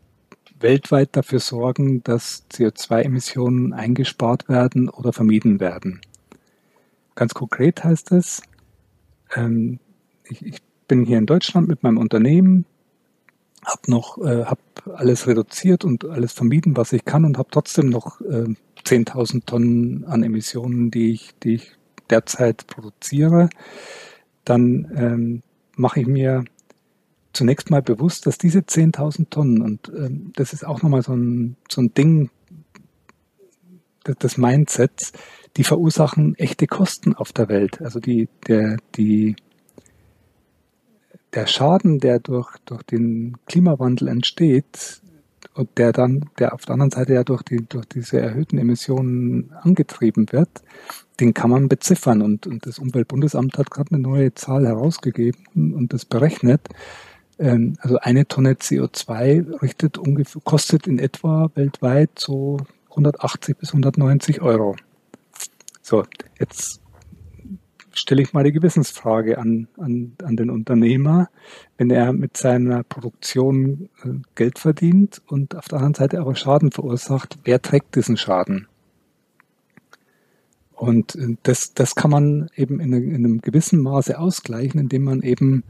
[0.60, 6.02] weltweit dafür sorgen, dass CO2-Emissionen eingespart werden oder vermieden werden.
[7.16, 8.42] Ganz konkret heißt es,
[9.36, 9.80] ähm,
[10.26, 12.66] ich, ich, bin hier in Deutschland mit meinem Unternehmen,
[13.65, 14.60] habe noch äh, hab
[14.93, 18.54] alles reduziert und alles vermieden, was ich kann und habe trotzdem noch äh,
[18.86, 21.71] 10.000 Tonnen an Emissionen, die ich, die ich
[22.10, 23.49] derzeit produziere.
[24.45, 25.43] Dann ähm,
[25.76, 26.43] mache ich mir
[27.32, 31.56] zunächst mal bewusst, dass diese 10.000 Tonnen, und ähm, das ist auch nochmal so ein,
[31.69, 32.30] so ein Ding
[34.06, 35.13] des Mindsets,
[35.56, 37.82] die verursachen echte Kosten auf der Welt.
[37.82, 39.36] Also die, der, die,
[41.34, 45.02] der Schaden, der durch, durch den Klimawandel entsteht
[45.56, 49.52] und der dann, der auf der anderen Seite ja durch, die, durch diese erhöhten Emissionen
[49.62, 50.50] angetrieben wird,
[51.19, 52.22] den kann man beziffern.
[52.22, 56.62] Und, und das Umweltbundesamt hat gerade eine neue Zahl herausgegeben und das berechnet.
[57.39, 62.58] Ähm, also eine Tonne CO2 richtet ungefähr, kostet in etwa weltweit so
[62.89, 64.76] 180 bis 190 Euro.
[65.82, 66.04] So,
[66.39, 66.83] jetzt
[67.93, 71.29] stelle ich mal die Gewissensfrage an, an, an den Unternehmer,
[71.77, 76.71] wenn er mit seiner Produktion äh, Geld verdient und auf der anderen Seite aber Schaden
[76.71, 78.67] verursacht, wer trägt diesen Schaden?
[80.73, 85.21] Und äh, das, das kann man eben in, in einem gewissen Maße ausgleichen, indem man
[85.21, 85.63] eben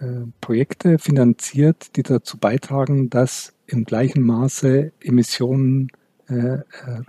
[0.00, 5.88] äh, Projekte finanziert, die dazu beitragen, dass im gleichen Maße Emissionen
[6.26, 6.58] äh,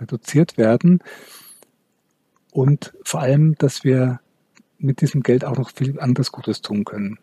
[0.00, 1.00] reduziert werden
[2.60, 4.20] und vor allem, dass wir
[4.78, 7.18] mit diesem Geld auch noch viel anderes Gutes tun können.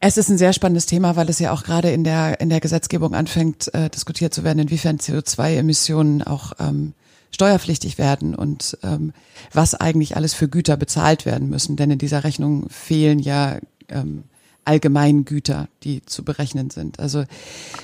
[0.00, 2.60] Es ist ein sehr spannendes Thema, weil es ja auch gerade in der in der
[2.60, 6.92] Gesetzgebung anfängt, äh, diskutiert zu werden, inwiefern CO2-Emissionen auch ähm,
[7.30, 9.12] steuerpflichtig werden und ähm,
[9.52, 11.76] was eigentlich alles für Güter bezahlt werden müssen.
[11.76, 14.24] Denn in dieser Rechnung fehlen ja ähm,
[14.64, 17.00] allgemeinen Güter, die zu berechnen sind.
[17.00, 17.24] Also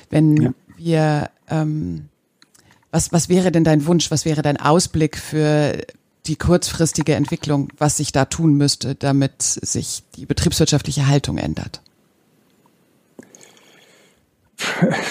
[0.09, 0.55] wenn ja.
[0.77, 2.09] wir, ähm,
[2.91, 5.79] was, was wäre denn dein Wunsch, was wäre dein Ausblick für
[6.27, 11.83] die kurzfristige Entwicklung, was sich da tun müsste, damit sich die betriebswirtschaftliche Haltung ändert?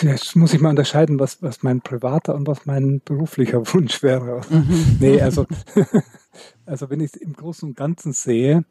[0.01, 4.41] Jetzt muss ich mal unterscheiden, was, was mein privater und was mein beruflicher Wunsch wäre.
[4.49, 4.97] Mhm.
[4.99, 5.45] Nee, also,
[6.65, 8.63] also wenn ich es im Großen und Ganzen sehe,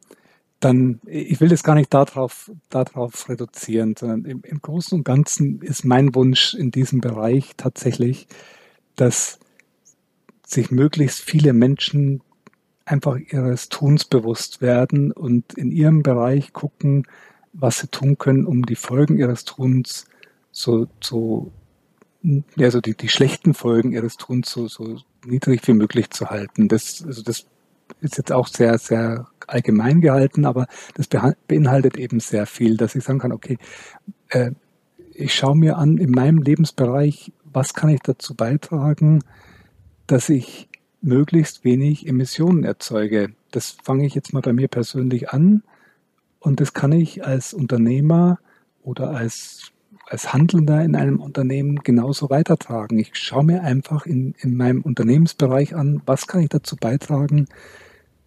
[0.61, 5.61] dann, ich will das gar nicht darauf, darauf reduzieren, sondern im, im Großen und Ganzen
[5.63, 8.27] ist mein Wunsch in diesem Bereich tatsächlich,
[8.97, 9.39] dass
[10.45, 12.23] sich möglichst viele Menschen
[12.91, 17.07] einfach ihres Tuns bewusst werden und in ihrem Bereich gucken,
[17.53, 20.07] was sie tun können, um die Folgen ihres Tuns
[20.53, 21.53] so, so
[22.57, 26.69] ja, so die, die schlechten Folgen ihres Tuns so, so niedrig wie möglich zu halten.
[26.69, 27.47] Das, also das
[28.01, 31.09] ist jetzt auch sehr, sehr allgemein gehalten, aber das
[31.47, 33.59] beinhaltet eben sehr viel, dass ich sagen kann, okay,
[34.29, 34.53] äh,
[35.15, 39.25] ich schaue mir an in meinem Lebensbereich, was kann ich dazu beitragen,
[40.07, 40.68] dass ich
[41.01, 43.31] möglichst wenig Emissionen erzeuge.
[43.51, 45.63] Das fange ich jetzt mal bei mir persönlich an
[46.41, 48.39] und das kann ich als Unternehmer
[48.83, 49.73] oder als
[50.11, 52.99] als Handelnder in einem Unternehmen genauso weitertragen.
[52.99, 57.47] Ich schaue mir einfach in, in meinem Unternehmensbereich an, was kann ich dazu beitragen,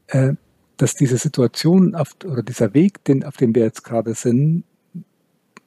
[0.08, 0.34] äh,
[0.78, 4.64] dass diese Situation auf, oder dieser Weg, den, auf dem wir jetzt gerade sind,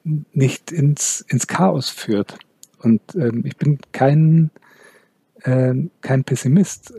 [0.03, 2.37] nicht ins, ins Chaos führt.
[2.79, 4.51] Und ähm, ich bin kein,
[5.45, 6.93] äh, kein Pessimist,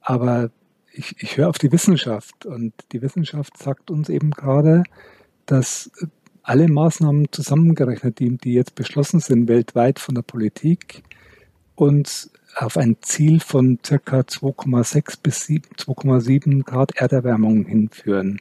[0.00, 0.50] aber
[0.92, 4.82] ich, ich höre auf die Wissenschaft und die Wissenschaft sagt uns eben gerade,
[5.46, 5.90] dass
[6.42, 11.02] alle Maßnahmen zusammengerechnet, die, die jetzt beschlossen sind weltweit von der Politik,
[11.74, 18.38] uns auf ein Ziel von circa 2,6 bis 2,7 Grad Erderwärmung hinführen.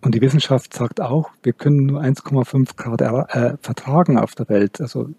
[0.00, 4.80] Und die Wissenschaft sagt auch, wir können nur 1,5 Grad äh, vertragen auf der Welt,
[4.80, 5.10] also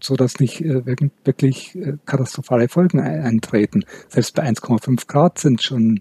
[0.00, 0.84] so dass nicht äh,
[1.24, 3.84] wirklich äh, katastrophale Folgen eintreten.
[4.08, 6.00] Selbst bei 1,5 Grad sind schon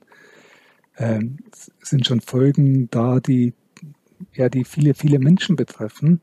[0.95, 1.19] äh,
[1.81, 3.53] sind schon Folgen da, die
[4.33, 6.21] ja, die viele, viele Menschen betreffen.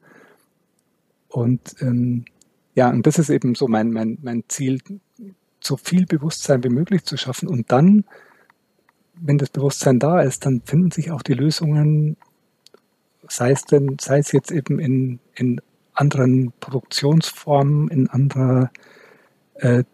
[1.29, 2.25] Und ähm,
[2.75, 4.81] ja, und das ist eben so mein, mein, mein Ziel,
[5.61, 7.49] so viel Bewusstsein wie möglich zu schaffen.
[7.49, 8.05] Und dann,
[9.15, 12.17] wenn das Bewusstsein da ist, dann finden sich auch die Lösungen,
[13.29, 15.61] sei es denn, sei es jetzt eben in, in
[15.97, 18.71] anderen Produktionsformen, in anderer
[19.55, 19.85] äh,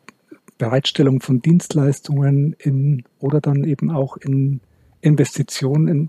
[0.58, 4.60] Bereitstellung von Dienstleistungen in, oder dann eben auch in
[5.00, 6.08] Investitionen in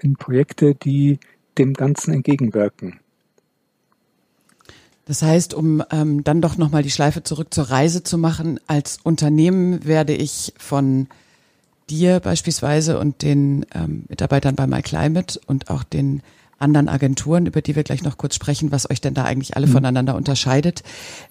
[0.00, 1.18] in Projekte, die
[1.56, 3.00] dem Ganzen entgegenwirken.
[5.06, 8.98] Das heißt, um ähm, dann doch nochmal die Schleife zurück zur Reise zu machen, als
[9.02, 11.08] Unternehmen werde ich von
[11.88, 16.22] dir beispielsweise und den ähm, Mitarbeitern bei MyClimate und auch den
[16.58, 19.66] anderen Agenturen, über die wir gleich noch kurz sprechen, was euch denn da eigentlich alle
[19.66, 19.72] mhm.
[19.72, 20.82] voneinander unterscheidet,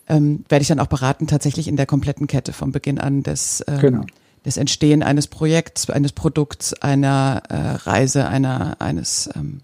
[0.08, 3.64] ähm, werde ich dann auch beraten, tatsächlich in der kompletten Kette vom Beginn an des
[3.68, 4.06] ähm, genau
[4.48, 9.60] das Entstehen eines Projekts, eines Produkts, einer äh, Reise, einer, eines, ähm,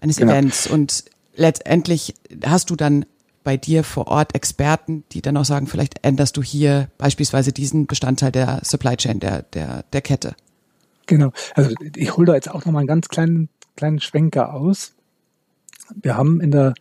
[0.00, 0.32] eines genau.
[0.32, 0.66] Events.
[0.66, 1.04] Und
[1.36, 3.06] letztendlich hast du dann
[3.44, 7.86] bei dir vor Ort Experten, die dann auch sagen, vielleicht änderst du hier beispielsweise diesen
[7.86, 10.34] Bestandteil der Supply Chain, der, der, der Kette.
[11.06, 11.32] Genau.
[11.54, 14.94] Also ich hole da jetzt auch nochmal einen ganz kleinen, kleinen Schwenker aus.
[15.94, 16.74] Wir haben in der,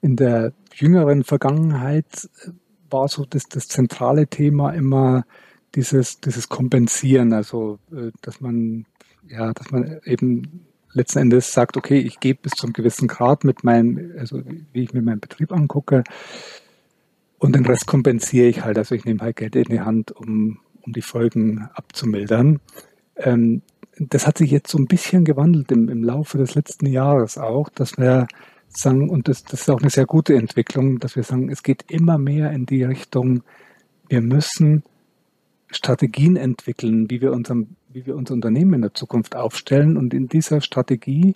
[0.00, 2.50] in der jüngeren Vergangenheit äh,
[2.90, 5.24] war so das, das zentrale Thema immer
[5.74, 8.86] dieses, dieses Kompensieren, also äh, dass man,
[9.28, 13.62] ja, dass man eben letzten Endes sagt, okay, ich gebe bis zum gewissen Grad mit
[13.64, 16.04] meinem, also wie ich mir meinen Betrieb angucke,
[17.38, 18.78] und den Rest kompensiere ich halt.
[18.78, 22.60] Also ich nehme halt Geld in die Hand, um, um die Folgen abzumildern.
[23.16, 23.62] Ähm,
[23.98, 27.68] das hat sich jetzt so ein bisschen gewandelt im, im Laufe des letzten Jahres auch,
[27.68, 28.26] dass wir
[28.68, 31.84] sagen, und das, das ist auch eine sehr gute Entwicklung, dass wir sagen, es geht
[31.88, 33.42] immer mehr in die Richtung,
[34.08, 34.84] wir müssen
[35.70, 39.96] Strategien entwickeln, wie wir, unserem, wie wir unser Unternehmen in der Zukunft aufstellen.
[39.96, 41.34] Und in dieser Strategie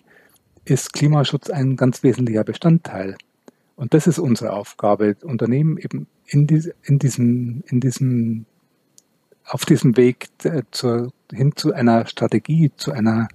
[0.64, 3.16] ist Klimaschutz ein ganz wesentlicher Bestandteil.
[3.76, 8.46] Und das ist unsere Aufgabe, Unternehmen eben in, die, in diesem, in diesem,
[9.44, 10.28] auf diesem Weg
[10.70, 13.28] zur, hin zu einer Strategie, zu einer,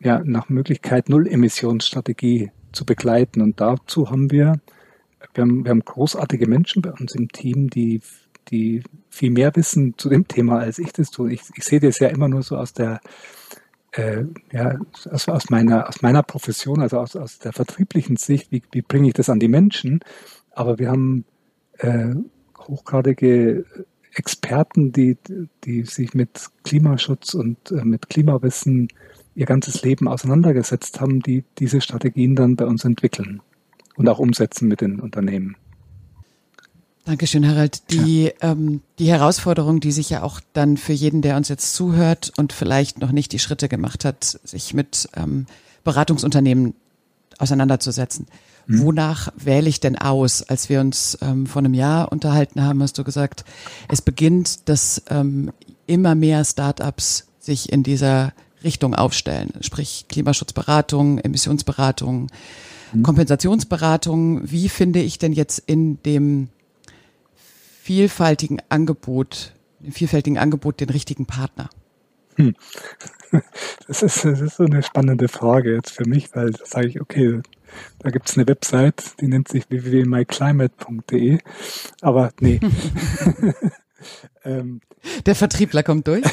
[0.00, 3.40] ja, nach Möglichkeit Null-Emissionsstrategie zu begleiten.
[3.40, 4.60] Und dazu haben wir,
[5.34, 8.00] wir haben, wir haben großartige Menschen bei uns im Team, die
[8.50, 11.32] die viel mehr wissen zu dem Thema, als ich das tue.
[11.32, 13.00] Ich, ich sehe das ja immer nur so aus der,
[13.92, 14.78] äh, ja,
[15.10, 19.08] aus, aus, meiner, aus meiner Profession, also aus, aus der vertrieblichen Sicht, wie, wie bringe
[19.08, 20.00] ich das an die Menschen.
[20.52, 21.24] Aber wir haben
[21.78, 22.14] äh,
[22.58, 23.64] hochgradige
[24.18, 25.16] Experten, die,
[25.64, 28.88] die sich mit Klimaschutz und äh, mit Klimawissen
[29.34, 33.40] ihr ganzes Leben auseinandergesetzt haben, die diese Strategien dann bei uns entwickeln
[33.96, 35.56] und auch umsetzen mit den Unternehmen.
[37.04, 37.90] Dankeschön, Harald.
[37.90, 38.52] Die, ja.
[38.52, 42.52] ähm, die Herausforderung, die sich ja auch dann für jeden, der uns jetzt zuhört und
[42.52, 45.46] vielleicht noch nicht die Schritte gemacht hat, sich mit ähm,
[45.84, 46.74] Beratungsunternehmen
[47.38, 48.26] auseinanderzusetzen.
[48.68, 48.82] Mhm.
[48.82, 50.42] Wonach wähle ich denn aus?
[50.42, 53.44] Als wir uns ähm, vor einem Jahr unterhalten haben, hast du gesagt,
[53.88, 55.50] es beginnt, dass ähm,
[55.86, 62.26] immer mehr Startups sich in dieser Richtung aufstellen, sprich Klimaschutzberatung, Emissionsberatung,
[62.92, 63.02] mhm.
[63.02, 64.50] Kompensationsberatung.
[64.50, 66.48] Wie finde ich denn jetzt in dem
[67.82, 71.70] vielfältigen Angebot, im vielfältigen Angebot den richtigen Partner?
[72.36, 72.54] Hm.
[73.86, 77.00] Das ist, das ist so eine spannende Frage jetzt für mich, weil da sage ich,
[77.00, 77.40] okay,
[77.98, 81.38] da gibt es eine Website, die nennt sich www.myclimate.de,
[82.00, 82.60] aber nee.
[84.44, 84.80] ähm,
[85.26, 86.24] Der Vertriebler kommt durch.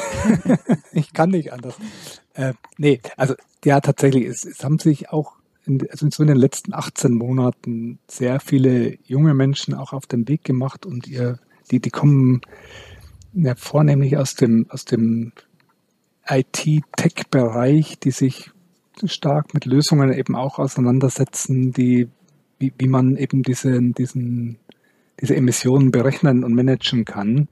[0.91, 1.75] ich kann nicht anders.
[2.33, 5.33] Äh, nee, also ja, tatsächlich, es, es haben sich auch
[5.65, 10.27] in, also so in den letzten 18 Monaten sehr viele junge Menschen auch auf den
[10.27, 11.39] Weg gemacht und ihr,
[11.71, 12.41] die, die kommen
[13.33, 15.33] ja, vornehmlich aus dem, aus dem
[16.27, 18.51] IT-Tech-Bereich, die sich
[19.05, 22.09] stark mit Lösungen eben auch auseinandersetzen, die,
[22.59, 24.57] wie, wie man eben diese, diesen,
[25.19, 27.47] diese Emissionen berechnen und managen kann.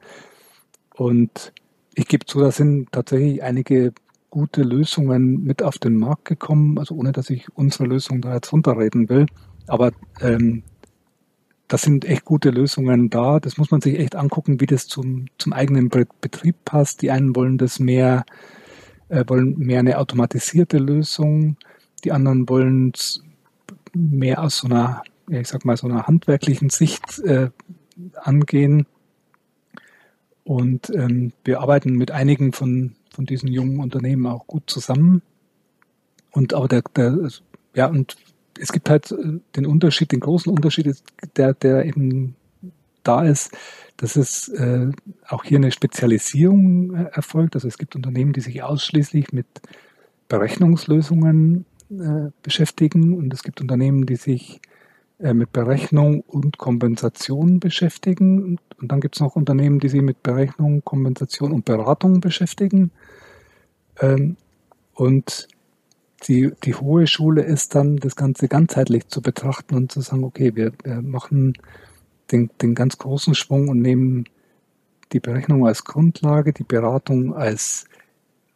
[0.96, 1.54] Und
[1.96, 3.94] ich gebe zu, da sind tatsächlich einige
[4.30, 8.52] gute Lösungen mit auf den Markt gekommen, also ohne dass ich unsere Lösung da jetzt
[8.52, 9.28] runterreden will.
[9.68, 10.64] Aber ähm,
[11.68, 13.40] das sind echt gute Lösungen da.
[13.40, 17.02] Das muss man sich echt angucken, wie das zum, zum eigenen Betrieb passt.
[17.02, 18.26] Die einen wollen das mehr
[19.10, 21.58] äh, wollen mehr eine automatisierte Lösung,
[22.04, 22.92] die anderen wollen
[23.94, 27.50] mehr aus so einer, ich sag mal, so einer handwerklichen Sicht äh,
[28.16, 28.86] angehen.
[30.44, 35.22] Und ähm, wir arbeiten mit einigen von, von diesen jungen Unternehmen auch gut zusammen.
[36.32, 37.30] Und aber der, der
[37.76, 38.18] ja, und
[38.60, 40.96] es gibt halt äh, den Unterschied, den großen Unterschied,
[41.38, 42.36] der, der eben
[43.04, 43.56] da ist,
[43.98, 44.92] dass es äh,
[45.28, 47.56] auch hier eine Spezialisierung äh, erfolgt.
[47.56, 49.48] Also es gibt Unternehmen, die sich ausschließlich mit
[50.28, 54.62] Berechnungslösungen äh, beschäftigen und es gibt Unternehmen, die sich
[55.20, 58.44] äh, mit Berechnung und Kompensation beschäftigen.
[58.44, 62.92] Und, und dann gibt es noch Unternehmen, die sich mit Berechnung, Kompensation und Beratung beschäftigen.
[64.02, 64.38] Ähm,
[64.96, 65.48] und
[66.28, 70.56] die, die hohe Schule ist dann, das Ganze ganzheitlich zu betrachten und zu sagen, okay,
[70.56, 71.54] wir, wir machen
[72.34, 74.26] den, den ganz großen Schwung und nehmen
[75.14, 77.86] die Berechnung als Grundlage, die Beratung als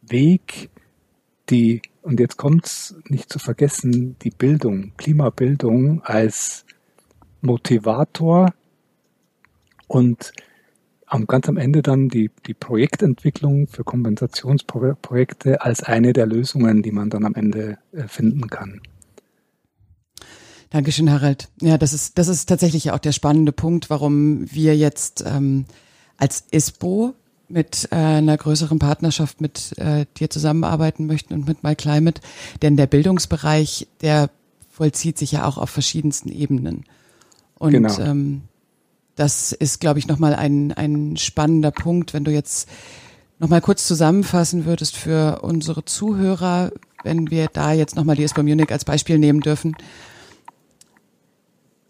[0.01, 0.69] Weg,
[1.49, 6.65] die, und jetzt kommt es nicht zu vergessen, die Bildung, Klimabildung als
[7.41, 8.53] Motivator
[9.87, 10.33] und
[11.05, 16.91] am, ganz am Ende dann die, die Projektentwicklung für Kompensationsprojekte als eine der Lösungen, die
[16.91, 18.81] man dann am Ende äh, finden kann.
[20.69, 21.47] Dankeschön, Harald.
[21.61, 25.65] Ja, das ist, das ist tatsächlich auch der spannende Punkt, warum wir jetzt ähm,
[26.17, 27.13] als ISPO
[27.47, 32.21] mit äh, einer größeren Partnerschaft mit äh, dir zusammenarbeiten möchten und mit MyClimate.
[32.61, 34.29] Denn der Bildungsbereich, der
[34.69, 36.83] vollzieht sich ja auch auf verschiedensten Ebenen.
[37.57, 37.97] Und genau.
[37.99, 38.41] ähm,
[39.15, 42.67] das ist, glaube ich, nochmal ein, ein spannender Punkt, wenn du jetzt
[43.39, 46.71] nochmal kurz zusammenfassen würdest für unsere Zuhörer,
[47.03, 49.75] wenn wir da jetzt nochmal die ISPO Munich als Beispiel nehmen dürfen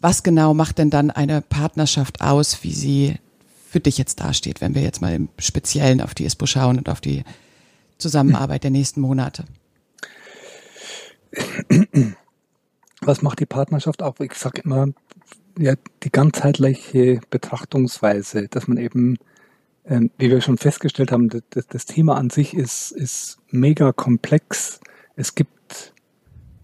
[0.00, 3.16] was genau macht denn dann eine Partnerschaft aus, wie sie
[3.68, 6.88] für dich jetzt dasteht, wenn wir jetzt mal im Speziellen auf die ISPO schauen und
[6.88, 7.24] auf die
[7.98, 9.44] Zusammenarbeit der nächsten Monate?
[13.00, 14.18] Was macht die Partnerschaft auch?
[14.20, 14.88] Ich sage immer,
[15.58, 19.18] ja, die ganzheitliche Betrachtungsweise, dass man eben,
[19.84, 24.80] äh, wie wir schon festgestellt haben, das, das Thema an sich ist, ist mega komplex.
[25.16, 25.92] Es gibt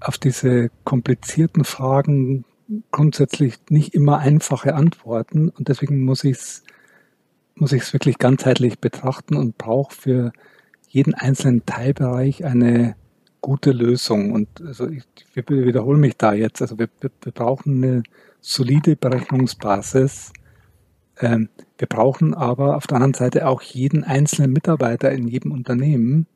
[0.00, 2.44] auf diese komplizierten Fragen
[2.90, 6.62] grundsätzlich nicht immer einfache Antworten und deswegen muss ich es
[7.56, 10.32] muss ich es wirklich ganzheitlich betrachten und brauche für
[10.88, 12.96] jeden einzelnen Teilbereich eine
[13.40, 14.32] gute Lösung.
[14.32, 16.62] Und also ich, ich wiederhole mich da jetzt.
[16.62, 18.02] Also wir, wir, wir brauchen eine
[18.40, 20.32] solide Berechnungsbasis.
[21.20, 21.48] Ähm,
[21.78, 26.26] wir brauchen aber auf der anderen Seite auch jeden einzelnen Mitarbeiter in jedem Unternehmen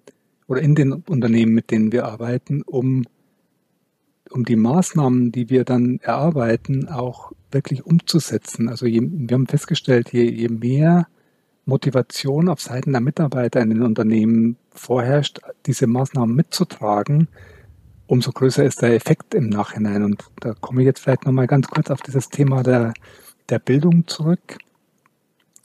[0.47, 3.05] oder in den Unternehmen, mit denen wir arbeiten, um
[4.31, 8.69] um die Maßnahmen, die wir dann erarbeiten, auch wirklich umzusetzen.
[8.69, 11.07] Also je, wir haben festgestellt, je, je mehr
[11.65, 17.29] Motivation auf Seiten der Mitarbeiter in den Unternehmen vorherrscht, diese Maßnahmen mitzutragen,
[18.07, 20.03] umso größer ist der Effekt im Nachhinein.
[20.03, 22.95] Und da komme ich jetzt vielleicht nochmal ganz kurz auf dieses Thema der,
[23.51, 24.59] der Bildung zurück,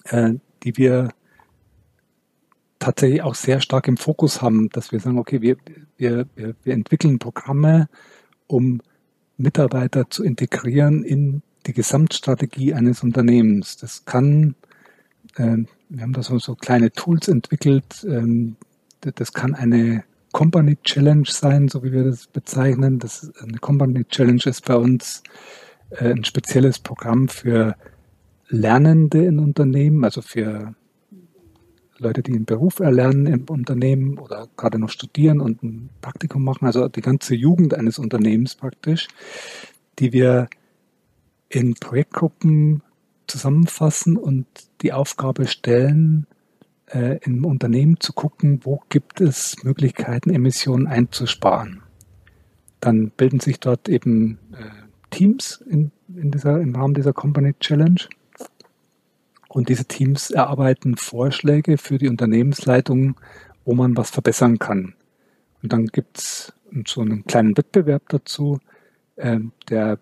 [0.06, 0.34] äh,
[0.64, 1.10] die wir
[2.80, 5.56] tatsächlich auch sehr stark im Fokus haben, dass wir sagen, okay, wir,
[5.96, 7.88] wir, wir entwickeln Programme,
[8.48, 8.82] um
[9.38, 13.78] Mitarbeiter zu integrieren in die Gesamtstrategie eines Unternehmens.
[13.78, 14.56] Das kann,
[15.36, 15.58] äh,
[15.89, 18.56] wir haben da so, so kleine Tools entwickelt, ähm,
[19.02, 23.00] das kann eine Company Challenge sein, so wie wir das bezeichnen.
[23.00, 25.24] Das, eine Company Challenge ist bei uns
[25.91, 27.76] äh, ein spezielles Programm für
[28.50, 30.74] Lernende in Unternehmen, also für
[32.04, 36.66] Leute, die einen Beruf erlernen im Unternehmen oder gerade noch studieren und ein Praktikum machen,
[36.66, 39.08] also die ganze Jugend eines Unternehmens praktisch,
[39.99, 40.47] die wir
[41.49, 42.82] in Projektgruppen
[43.28, 44.45] zusammenfassen und
[44.82, 46.28] die Aufgabe stellen,
[46.88, 51.82] äh, im Unternehmen zu gucken, wo gibt es Möglichkeiten, Emissionen einzusparen.
[52.80, 58.01] Dann bilden sich dort eben äh, Teams in, in dieser, im Rahmen dieser Company Challenge.
[59.54, 63.20] Und diese Teams erarbeiten Vorschläge für die Unternehmensleitung,
[63.66, 64.95] wo man was verbessern kann.
[65.62, 66.54] Und dann gibt es
[66.88, 68.60] so einen kleinen Wettbewerb dazu,
[69.16, 69.39] äh,
[69.70, 69.99] der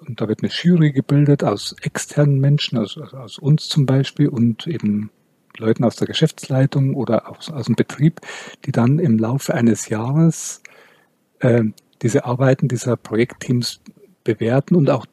[0.00, 4.66] und da wird eine Jury gebildet aus externen Menschen, aus, aus uns zum Beispiel und
[4.66, 5.10] eben
[5.56, 8.20] Leuten aus der Geschäftsleitung oder aus, aus dem Betrieb,
[8.66, 10.62] die dann im Laufe eines Jahres
[11.38, 11.62] äh,
[12.02, 13.80] diese Arbeiten dieser Projektteams
[14.24, 15.06] bewerten und auch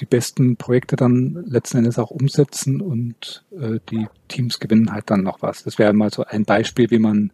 [0.00, 5.22] die besten Projekte dann letzten Endes auch umsetzen und äh, die Teams gewinnen halt dann
[5.22, 5.62] noch was.
[5.62, 7.32] Das wäre mal so ein Beispiel, wie man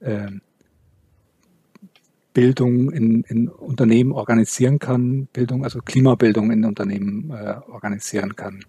[0.00, 0.30] äh,
[2.32, 8.64] Bildung in, in Unternehmen organisieren kann, Bildung, also Klimabildung in Unternehmen äh, organisieren kann.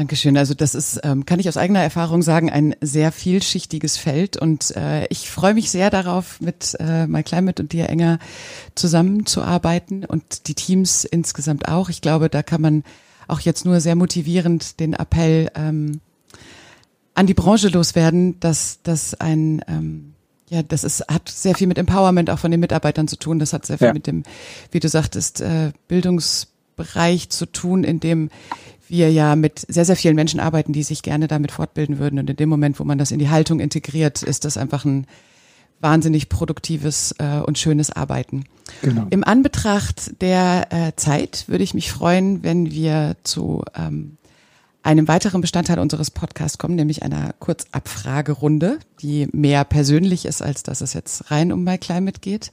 [0.00, 0.38] Dankeschön.
[0.38, 4.74] Also das ist, ähm, kann ich aus eigener Erfahrung sagen, ein sehr vielschichtiges Feld und
[4.74, 8.18] äh, ich freue mich sehr darauf, mit äh, My Climate und dir enger
[8.74, 11.90] zusammenzuarbeiten und die Teams insgesamt auch.
[11.90, 12.82] Ich glaube, da kann man
[13.28, 16.00] auch jetzt nur sehr motivierend den Appell ähm,
[17.12, 20.14] an die Branche loswerden, dass das ein ähm,
[20.48, 23.38] ja, das ist, hat sehr viel mit Empowerment auch von den Mitarbeitern zu tun.
[23.38, 23.92] Das hat sehr viel ja.
[23.92, 24.22] mit dem,
[24.70, 28.30] wie du sagtest, äh, Bildungsbereich zu tun, in dem
[28.90, 32.18] wir ja mit sehr, sehr vielen Menschen arbeiten, die sich gerne damit fortbilden würden.
[32.18, 35.06] Und in dem Moment, wo man das in die Haltung integriert, ist das einfach ein
[35.80, 38.44] wahnsinnig produktives äh, und schönes Arbeiten.
[38.82, 39.06] Genau.
[39.10, 44.18] Im Anbetracht der äh, Zeit würde ich mich freuen, wenn wir zu ähm,
[44.82, 50.80] einem weiteren Bestandteil unseres Podcasts kommen, nämlich einer Kurzabfragerunde, die mehr persönlich ist, als dass
[50.80, 52.50] es jetzt rein um My Climate geht.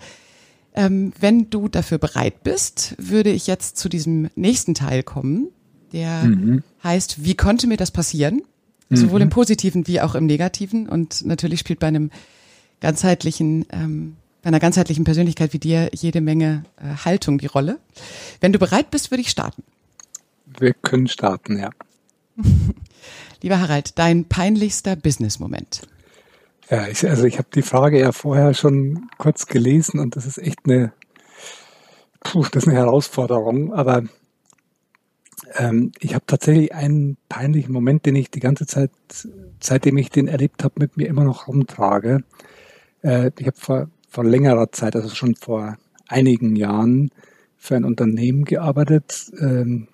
[0.73, 5.49] Ähm, wenn du dafür bereit bist, würde ich jetzt zu diesem nächsten Teil kommen,
[5.97, 6.63] der mhm.
[6.83, 8.43] heißt, wie konnte mir das passieren?
[8.89, 9.31] Sowohl im mhm.
[9.31, 10.87] Positiven wie auch im Negativen.
[10.87, 12.09] Und natürlich spielt bei einem
[12.79, 17.79] ganzheitlichen, ähm, bei einer ganzheitlichen Persönlichkeit wie dir jede Menge äh, Haltung die Rolle.
[18.39, 19.63] Wenn du bereit bist, würde ich starten.
[20.57, 21.71] Wir können starten, ja.
[23.41, 25.81] Lieber Harald, dein peinlichster Business-Moment.
[26.69, 30.37] Ja, ich, also ich habe die Frage ja vorher schon kurz gelesen und das ist
[30.37, 30.93] echt eine,
[32.21, 33.73] puh, das ist eine Herausforderung.
[33.73, 34.03] Aber
[35.57, 38.91] ähm, ich habe tatsächlich einen peinlichen Moment, den ich die ganze Zeit,
[39.59, 42.23] seitdem ich den erlebt habe, mit mir immer noch rumtrage.
[43.01, 45.77] Äh, ich habe vor, vor längerer Zeit, also schon vor
[46.07, 47.11] einigen Jahren,
[47.57, 49.31] für ein Unternehmen gearbeitet.
[49.39, 49.87] Ähm,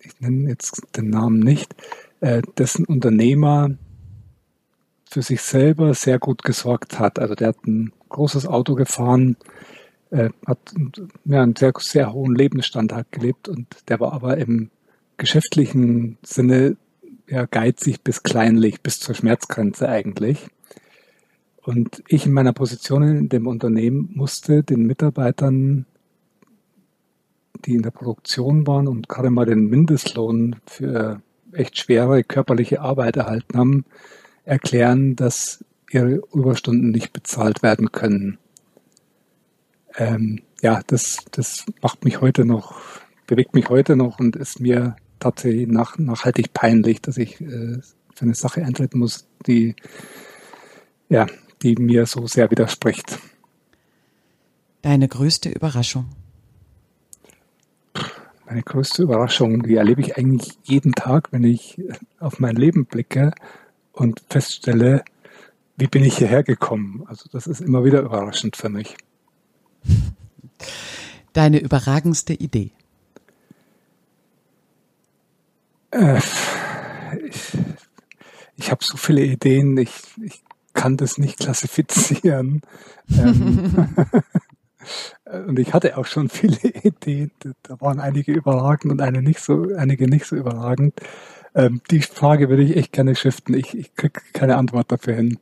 [0.00, 1.74] ich nenne jetzt den Namen nicht,
[2.20, 3.70] äh, dessen Unternehmer
[5.10, 7.18] für sich selber sehr gut gesorgt hat.
[7.18, 9.36] Also der hat ein großes Auto gefahren,
[10.10, 10.58] äh, hat
[11.24, 14.70] ja, einen sehr, sehr hohen Lebensstandard gelebt und der war aber im
[15.16, 16.76] geschäftlichen Sinne
[17.28, 20.48] ja, geizig bis kleinlich, bis zur Schmerzgrenze eigentlich.
[21.62, 25.86] Und ich in meiner Position in dem Unternehmen musste den Mitarbeitern
[27.64, 31.20] die in der Produktion waren und gerade mal den Mindestlohn für
[31.52, 33.84] echt schwere körperliche Arbeit erhalten haben,
[34.44, 38.38] erklären, dass ihre Überstunden nicht bezahlt werden können.
[39.96, 42.80] Ähm, ja, das, das macht mich heute noch,
[43.26, 47.78] bewegt mich heute noch und ist mir tatsächlich nach, nachhaltig peinlich, dass ich äh,
[48.14, 49.74] für eine Sache eintreten muss, die,
[51.08, 51.26] ja,
[51.62, 53.18] die mir so sehr widerspricht.
[54.82, 56.06] Deine größte Überraschung?
[58.46, 61.80] meine größte Überraschung, die erlebe ich eigentlich jeden Tag, wenn ich
[62.20, 63.32] auf mein Leben blicke
[63.92, 65.04] und feststelle,
[65.76, 67.04] wie bin ich hierher gekommen.
[67.06, 68.96] Also das ist immer wieder überraschend für mich.
[71.32, 72.70] Deine überragendste Idee?
[75.96, 76.20] Äh,
[77.28, 77.52] ich
[78.56, 79.92] ich habe so viele Ideen, ich,
[80.22, 80.42] ich
[80.72, 82.62] kann das nicht klassifizieren.
[83.10, 83.88] ähm,
[85.24, 87.30] äh, und ich hatte auch schon viele Ideen.
[87.62, 90.94] Da waren einige überragend und eine nicht so, einige nicht so überragend.
[91.54, 93.54] Ähm, die Frage würde ich echt gerne shiften.
[93.54, 95.38] Ich, ich kriege keine Antwort dafür hin.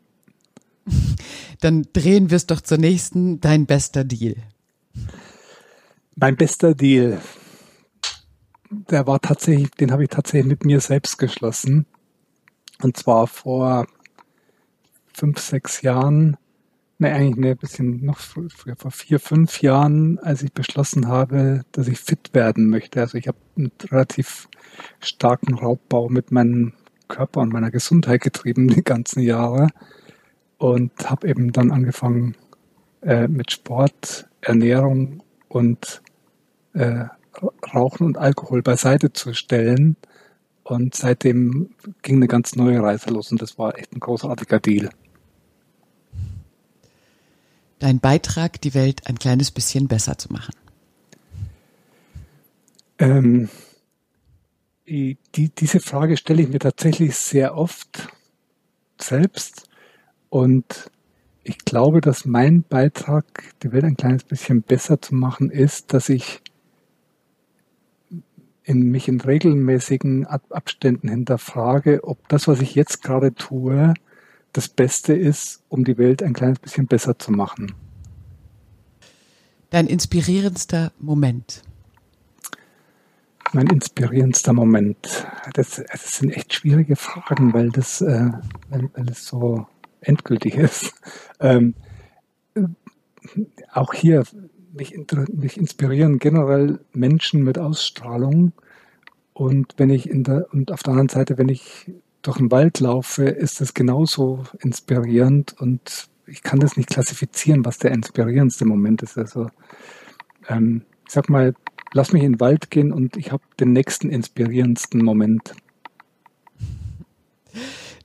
[1.61, 3.41] Dann drehen wir es doch zur nächsten.
[3.41, 4.37] Dein bester Deal.
[6.17, 7.21] Mein bester Deal.
[8.91, 11.87] Der war tatsächlich, den habe ich tatsächlich mit mir selbst geschlossen.
[12.83, 13.87] Und zwar vor
[15.13, 16.37] fünf, sechs Jahren
[16.99, 21.63] Ne, eigentlich ne, ein bisschen noch früher, vor vier, fünf Jahren, als ich beschlossen habe,
[21.73, 23.01] dass ich fit werden möchte.
[23.01, 24.49] Also ich habe einen relativ
[25.01, 26.73] starken Raubbau mit meinen
[27.09, 29.69] Körper und meiner Gesundheit getrieben die ganzen Jahre
[30.59, 32.37] und habe eben dann angefangen
[33.03, 36.01] äh, mit Sport, Ernährung und
[36.75, 37.07] äh,
[37.75, 39.97] Rauchen und Alkohol beiseite zu stellen.
[40.63, 41.71] Und seitdem
[42.03, 44.91] ging eine ganz neue Reise los und das war echt ein großartiger Deal.
[47.79, 50.55] Dein Beitrag, die Welt ein kleines bisschen besser zu machen.
[52.99, 53.51] Ähm,
[54.87, 58.09] die, diese Frage stelle ich mir tatsächlich sehr oft
[58.99, 59.69] selbst
[60.31, 60.91] und
[61.43, 63.25] ich glaube, dass mein Beitrag,
[63.63, 66.41] die Welt ein kleines bisschen besser zu machen, ist, dass ich
[68.65, 73.95] in mich in regelmäßigen Abständen hinterfrage, ob das, was ich jetzt gerade tue,
[74.53, 77.75] das Beste ist, um die Welt ein kleines bisschen besser zu machen.
[79.71, 81.63] Dein inspirierendster Moment?
[83.53, 85.27] Mein inspirierendster Moment.
[85.53, 88.31] Das, das sind echt schwierige Fragen, weil das, äh,
[88.71, 89.67] weil, weil es so
[90.01, 90.95] endgültig ist.
[91.41, 91.75] Ähm,
[93.73, 94.25] auch hier,
[94.75, 94.95] mich,
[95.33, 98.53] mich inspirieren generell Menschen mit Ausstrahlung.
[99.33, 101.91] Und wenn ich in der, und auf der anderen Seite, wenn ich
[102.23, 107.79] durch den Wald laufe, ist es genauso inspirierend und ich kann das nicht klassifizieren, was
[107.79, 109.19] der inspirierendste Moment ist.
[109.19, 109.49] Also
[110.49, 111.55] ähm, ich sag mal,
[111.93, 115.55] lass mich in den Wald gehen und ich habe den nächsten inspirierendsten Moment.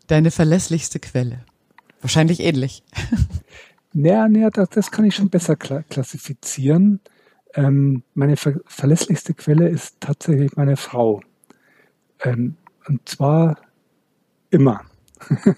[0.07, 1.45] Deine verlässlichste Quelle.
[2.01, 2.83] Wahrscheinlich ähnlich.
[3.93, 6.99] Naja, naja das, kann ich schon besser klassifizieren.
[7.55, 11.21] Ähm, meine ver verlässlichste Quelle ist tatsächlich meine Frau.
[12.21, 13.57] Ähm, und zwar
[14.51, 14.81] immer.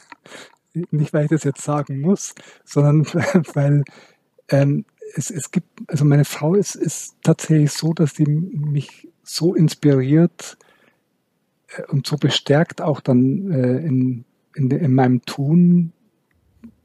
[0.91, 3.05] Nicht, weil ich das jetzt sagen muss, sondern
[3.53, 3.83] weil
[4.49, 9.53] ähm, es, es gibt, also meine Frau ist, ist tatsächlich so, dass sie mich so
[9.53, 10.57] inspiriert
[11.75, 14.23] äh, und so bestärkt auch dann äh, in,
[14.55, 15.91] in, in meinem Tun,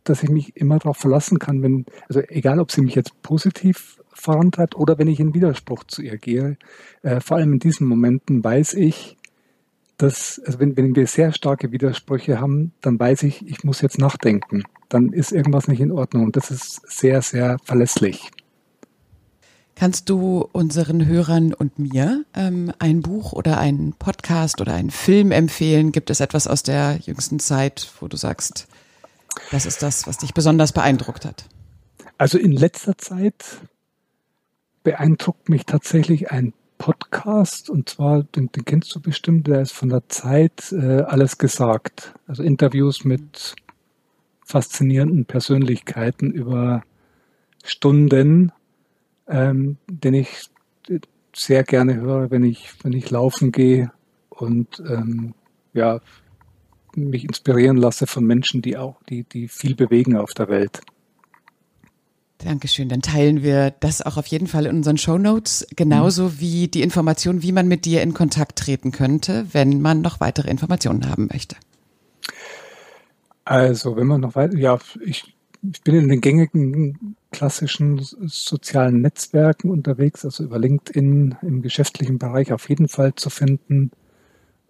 [0.09, 4.00] dass ich mich immer darauf verlassen kann, wenn, also egal ob sie mich jetzt positiv
[4.12, 6.57] vorantreibt oder wenn ich in Widerspruch zu ihr gehe,
[7.02, 9.16] äh, vor allem in diesen Momenten weiß ich,
[9.98, 13.98] dass, also wenn, wenn wir sehr starke Widersprüche haben, dann weiß ich, ich muss jetzt
[13.98, 14.64] nachdenken.
[14.88, 18.30] Dann ist irgendwas nicht in Ordnung und das ist sehr, sehr verlässlich.
[19.74, 25.32] Kannst du unseren Hörern und mir ähm, ein Buch oder einen Podcast oder einen Film
[25.32, 25.92] empfehlen?
[25.92, 28.68] Gibt es etwas aus der jüngsten Zeit, wo du sagst,
[29.51, 31.47] das ist das, was dich besonders beeindruckt hat?
[32.18, 33.61] Also in letzter Zeit
[34.82, 39.89] beeindruckt mich tatsächlich ein Podcast und zwar, den, den kennst du bestimmt, der ist von
[39.89, 42.14] der Zeit äh, alles gesagt.
[42.26, 43.55] Also Interviews mit
[44.45, 46.82] faszinierenden Persönlichkeiten über
[47.64, 48.53] Stunden,
[49.26, 50.51] ähm, den ich
[51.34, 53.91] sehr gerne höre, wenn ich, wenn ich laufen gehe
[54.28, 55.34] und ähm,
[55.72, 56.01] ja,
[56.97, 60.80] mich inspirieren lasse von Menschen, die auch, die, die viel bewegen auf der Welt.
[62.38, 62.88] Dankeschön.
[62.88, 66.40] Dann teilen wir das auch auf jeden Fall in unseren Show Notes, genauso mhm.
[66.40, 70.51] wie die Information, wie man mit dir in Kontakt treten könnte, wenn man noch weitere
[70.51, 71.57] Informationen haben möchte.
[73.44, 79.70] Also, wenn man noch weiter, ja, ich, ich bin in den gängigen klassischen sozialen Netzwerken
[79.70, 83.92] unterwegs, also über LinkedIn im geschäftlichen Bereich auf jeden Fall zu finden.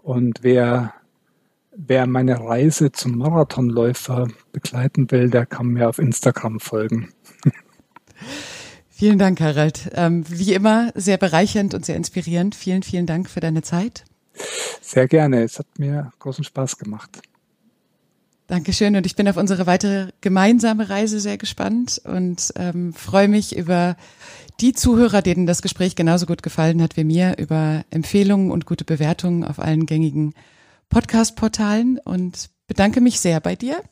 [0.03, 0.95] Und wer
[1.77, 7.11] wer meine Reise zum Marathonläufer begleiten will, der kann mir auf Instagram folgen.
[8.89, 9.91] Vielen Dank, Harald.
[9.95, 12.55] Ähm, wie immer sehr bereichernd und sehr inspirierend.
[12.55, 14.05] Vielen, vielen Dank für deine Zeit.
[14.81, 15.43] Sehr gerne.
[15.43, 17.21] Es hat mir großen Spaß gemacht.
[18.47, 23.57] Dankeschön und ich bin auf unsere weitere gemeinsame Reise sehr gespannt und ähm, freue mich
[23.57, 23.97] über
[24.61, 28.85] die Zuhörer, denen das Gespräch genauso gut gefallen hat wie mir, über Empfehlungen und gute
[28.85, 30.33] Bewertungen auf allen gängigen
[30.89, 33.83] Podcast-Portalen und bedanke mich sehr bei dir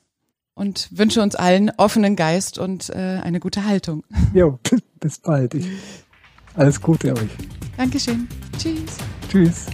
[0.54, 4.04] und wünsche uns allen offenen Geist und äh, eine gute Haltung.
[4.34, 4.58] Jo,
[5.00, 5.54] bis bald.
[5.54, 5.68] Ich,
[6.54, 7.30] alles Gute euch.
[7.76, 8.28] Dankeschön.
[8.58, 8.96] Tschüss.
[9.28, 9.66] Tschüss.